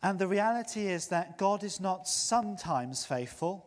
And 0.04 0.19
the 0.19 0.28
reality 0.28 0.88
is 0.88 1.08
that 1.08 1.38
God 1.38 1.63
is 1.63 1.80
not 1.80 2.06
sometimes 2.06 3.06
faithful 3.06 3.65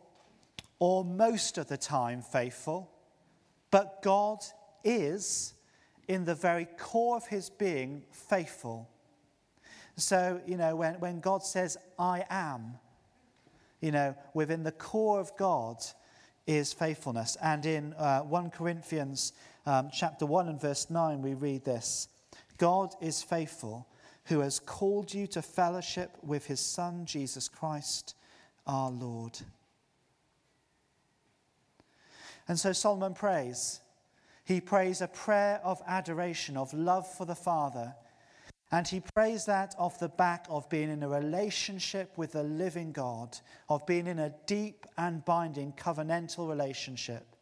or 0.77 1.03
most 1.03 1.57
of 1.57 1.69
the 1.69 1.77
time 1.77 2.21
faithful. 2.21 2.92
But 3.73 4.03
God 4.03 4.37
is, 4.83 5.55
in 6.07 6.25
the 6.25 6.35
very 6.35 6.67
core 6.77 7.17
of 7.17 7.25
his 7.25 7.49
being, 7.49 8.03
faithful. 8.11 8.87
So, 9.97 10.39
you 10.45 10.57
know, 10.57 10.75
when, 10.75 10.99
when 10.99 11.19
God 11.21 11.41
says, 11.41 11.75
I 11.97 12.23
am, 12.29 12.75
you 13.81 13.91
know, 13.91 14.15
within 14.35 14.61
the 14.61 14.73
core 14.73 15.19
of 15.19 15.35
God 15.37 15.77
is 16.45 16.71
faithfulness. 16.71 17.35
And 17.41 17.65
in 17.65 17.93
uh, 17.93 18.19
1 18.19 18.51
Corinthians 18.51 19.33
um, 19.65 19.89
chapter 19.91 20.27
1 20.27 20.49
and 20.49 20.61
verse 20.61 20.91
9, 20.91 21.23
we 21.23 21.33
read 21.33 21.65
this 21.65 22.09
God 22.59 22.93
is 23.01 23.23
faithful, 23.23 23.87
who 24.25 24.41
has 24.41 24.59
called 24.59 25.11
you 25.11 25.25
to 25.25 25.41
fellowship 25.41 26.11
with 26.21 26.45
his 26.45 26.59
Son, 26.59 27.07
Jesus 27.07 27.49
Christ, 27.49 28.13
our 28.67 28.91
Lord. 28.91 29.39
And 32.47 32.59
so 32.59 32.73
Solomon 32.73 33.13
prays. 33.13 33.81
He 34.45 34.59
prays 34.59 35.01
a 35.01 35.07
prayer 35.07 35.61
of 35.63 35.81
adoration, 35.87 36.57
of 36.57 36.73
love 36.73 37.07
for 37.07 37.25
the 37.25 37.35
Father. 37.35 37.95
And 38.71 38.87
he 38.87 39.01
prays 39.15 39.45
that 39.45 39.75
off 39.77 39.99
the 39.99 40.09
back 40.09 40.47
of 40.49 40.67
being 40.69 40.89
in 40.89 41.03
a 41.03 41.07
relationship 41.07 42.17
with 42.17 42.31
the 42.33 42.43
living 42.43 42.91
God, 42.91 43.37
of 43.69 43.85
being 43.85 44.07
in 44.07 44.19
a 44.19 44.33
deep 44.47 44.85
and 44.97 45.23
binding 45.23 45.73
covenantal 45.73 46.49
relationship. 46.49 47.35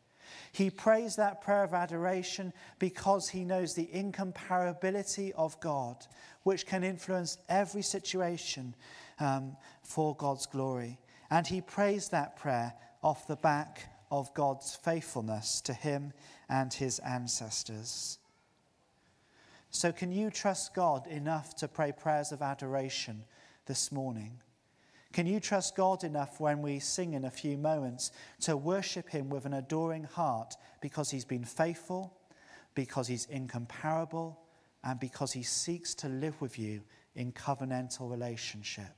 He 0.52 0.70
prays 0.70 1.16
that 1.16 1.42
prayer 1.42 1.64
of 1.64 1.74
adoration 1.74 2.54
because 2.80 3.30
he 3.30 3.44
knows 3.44 3.74
the 3.74 3.90
incomparability 3.94 5.32
of 5.32 5.60
God, 5.60 6.06
which 6.44 6.66
can 6.66 6.84
influence 6.84 7.38
every 7.50 7.82
situation 7.82 8.76
um, 9.20 9.56
for 9.84 10.16
God's 10.16 10.46
glory. 10.46 11.00
And 11.30 11.48
he 11.48 11.62
prays 11.62 12.10
that 12.10 12.36
prayer 12.36 12.74
off 13.02 13.26
the 13.28 13.38
back 13.38 13.88
of 14.12 14.34
God's 14.34 14.76
faithfulness 14.76 15.62
to 15.62 15.74
him 15.74 16.14
and 16.50 16.72
his 16.74 17.00
ancestors. 17.00 18.20
So, 19.72 19.94
can 19.94 20.12
you 20.12 20.30
trust 20.30 20.76
God 20.76 21.08
enough 21.08 21.56
to 21.56 21.68
pray 21.68 21.94
prayers 21.94 22.34
of 22.34 22.42
adoration 22.42 23.24
this 23.66 23.90
morning? 23.90 24.42
Can 25.14 25.26
you 25.26 25.40
trust 25.40 25.76
God 25.76 26.04
enough 26.04 26.40
when 26.40 26.62
we 26.62 26.80
sing 26.80 27.14
in 27.14 27.26
a 27.26 27.32
few 27.32 27.58
moments 27.58 28.12
to 28.42 28.56
worship 28.56 29.10
Him 29.10 29.30
with 29.30 29.46
an 29.46 29.54
adoring 29.54 30.06
heart 30.06 30.56
because 30.82 31.10
He's 31.10 31.26
been 31.26 31.44
faithful, 31.44 32.14
because 32.76 33.08
He's 33.08 33.26
incomparable, 33.26 34.40
and 34.84 35.00
because 35.00 35.34
He 35.34 35.44
seeks 35.44 35.94
to 35.96 36.08
live 36.08 36.40
with 36.42 36.58
you 36.58 36.82
in 37.16 37.34
covenantal 37.34 38.10
relationship? 38.10 38.96